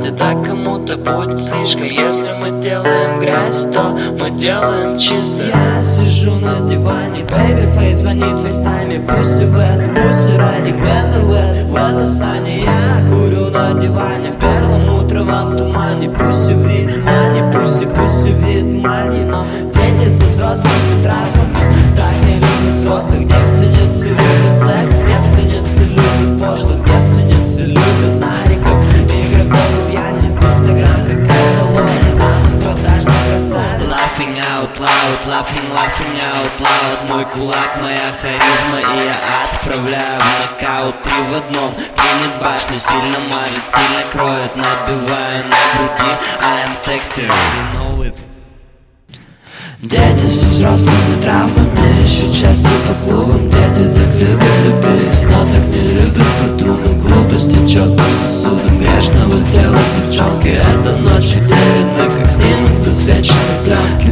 хватит, 0.03 0.21
а 0.21 0.43
кому-то 0.43 0.97
будет 0.97 1.39
слишком. 1.39 1.83
Если 1.83 2.31
мы 2.33 2.61
делаем 2.61 3.19
грязь, 3.19 3.65
то 3.71 3.97
мы 4.19 4.29
делаем 4.31 4.97
чисто. 4.97 5.37
Я 5.37 5.81
сижу 5.81 6.35
на 6.35 6.67
диване, 6.67 7.21
baby 7.21 7.67
face 7.75 7.95
звонит 7.95 8.39
фейстайме. 8.39 8.99
Пусть 8.99 9.41
вет, 9.41 9.95
пусть 9.95 10.37
ранник, 10.37 10.75
when 10.75 11.13
wet, 11.29 11.71
well 11.71 12.05
sunny 12.05 12.63
Я 12.63 13.05
курю 13.07 13.49
на 13.49 13.73
диване 13.73 14.29
в 14.29 14.39
первом 14.39 14.99
утровом 14.99 15.57
тумане 15.57 16.09
Пусть 16.09 16.49
вид, 16.49 17.03
мани, 17.03 17.41
пусть 17.51 17.85
пусть 17.95 18.27
вид, 18.27 18.83
мани 18.83 19.23
Но 19.25 19.45
дети 19.73 20.09
со 20.09 20.25
взрослыми 20.25 21.03
травмами 21.03 21.55
Так 21.95 22.13
не 22.27 22.35
любят. 22.35 22.75
Взрослых 22.75 23.25
девственницы 23.25 24.09
Любят. 24.09 24.55
Секс, 24.55 24.99
девственницы 24.99 25.83
любят. 25.83 26.41
Пошлых 26.41 26.92
out 34.63 34.79
loud, 34.79 35.25
laughing, 35.27 35.67
laughing 35.73 36.15
out 36.21 36.59
loud. 36.61 36.97
Мой 37.09 37.25
кулак, 37.25 37.71
моя 37.81 38.09
харизма 38.21 38.79
И 38.79 39.05
я 39.05 39.17
отправляю 39.43 40.21
в 40.21 40.61
нокаут 40.61 41.03
Три 41.03 41.19
в 41.29 41.35
одном, 41.35 41.73
клинит 41.75 42.33
башню 42.41 42.79
Сильно 42.79 43.19
мажет, 43.29 43.65
сильно 43.67 44.03
кроет 44.11 44.55
Набиваю 44.55 45.43
на 45.45 45.59
груди. 45.73 46.11
I 46.39 46.65
am 46.65 46.73
sexy, 46.73 47.23
you 47.23 47.63
know 47.73 48.03
it. 48.03 48.15
Дети 49.81 50.27
со 50.27 50.47
взрослыми 50.47 51.21
травмами 51.21 52.01
Еще 52.03 52.31
часто 52.31 52.69
по 52.87 52.93
клубам. 53.03 53.49
Дети 53.49 53.83
так 53.95 54.15
любят 54.15 54.57
любить 54.63 55.23
Но 55.23 55.43
так 55.51 55.65
не 55.67 55.81
любят 55.81 56.27
подумать. 56.39 57.03
Глупость 57.03 57.51
течет 57.51 57.97
по 57.97 58.03
сосудам. 58.03 58.79
Грешного 58.79 59.43
тела 59.51 59.79
девчонки. 59.97 60.47
Эта 60.47 60.95
ночь 60.95 61.35
утеряна 61.35 62.17
Как 62.17 62.27
снимок 62.27 62.63
пленки 63.03 63.42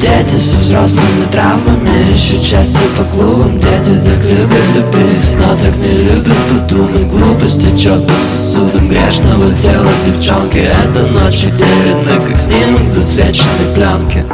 Дети 0.01 0.35
со 0.35 0.57
взрослыми 0.57 1.25
травмами 1.31 2.11
Еще 2.11 2.41
часто 2.41 2.79
по 2.97 3.03
клубам. 3.03 3.59
Дети 3.59 3.95
так 4.03 4.25
любят 4.25 4.67
любить 4.73 5.35
Но 5.37 5.55
так 5.55 5.77
не 5.77 5.91
любят 5.91 6.37
подумать. 6.49 7.07
Глупость 7.07 7.61
течет 7.61 8.07
по 8.07 8.13
сосудам. 8.15 8.89
Грешного 8.89 9.53
тела 9.59 9.91
девчонки. 10.07 10.57
Эта 10.57 11.05
ночь 11.05 11.45
утеряна 11.45 12.25
Как 12.25 12.35
снимок 12.35 12.89
засвеченной 12.89 13.75
пленки 13.75 14.25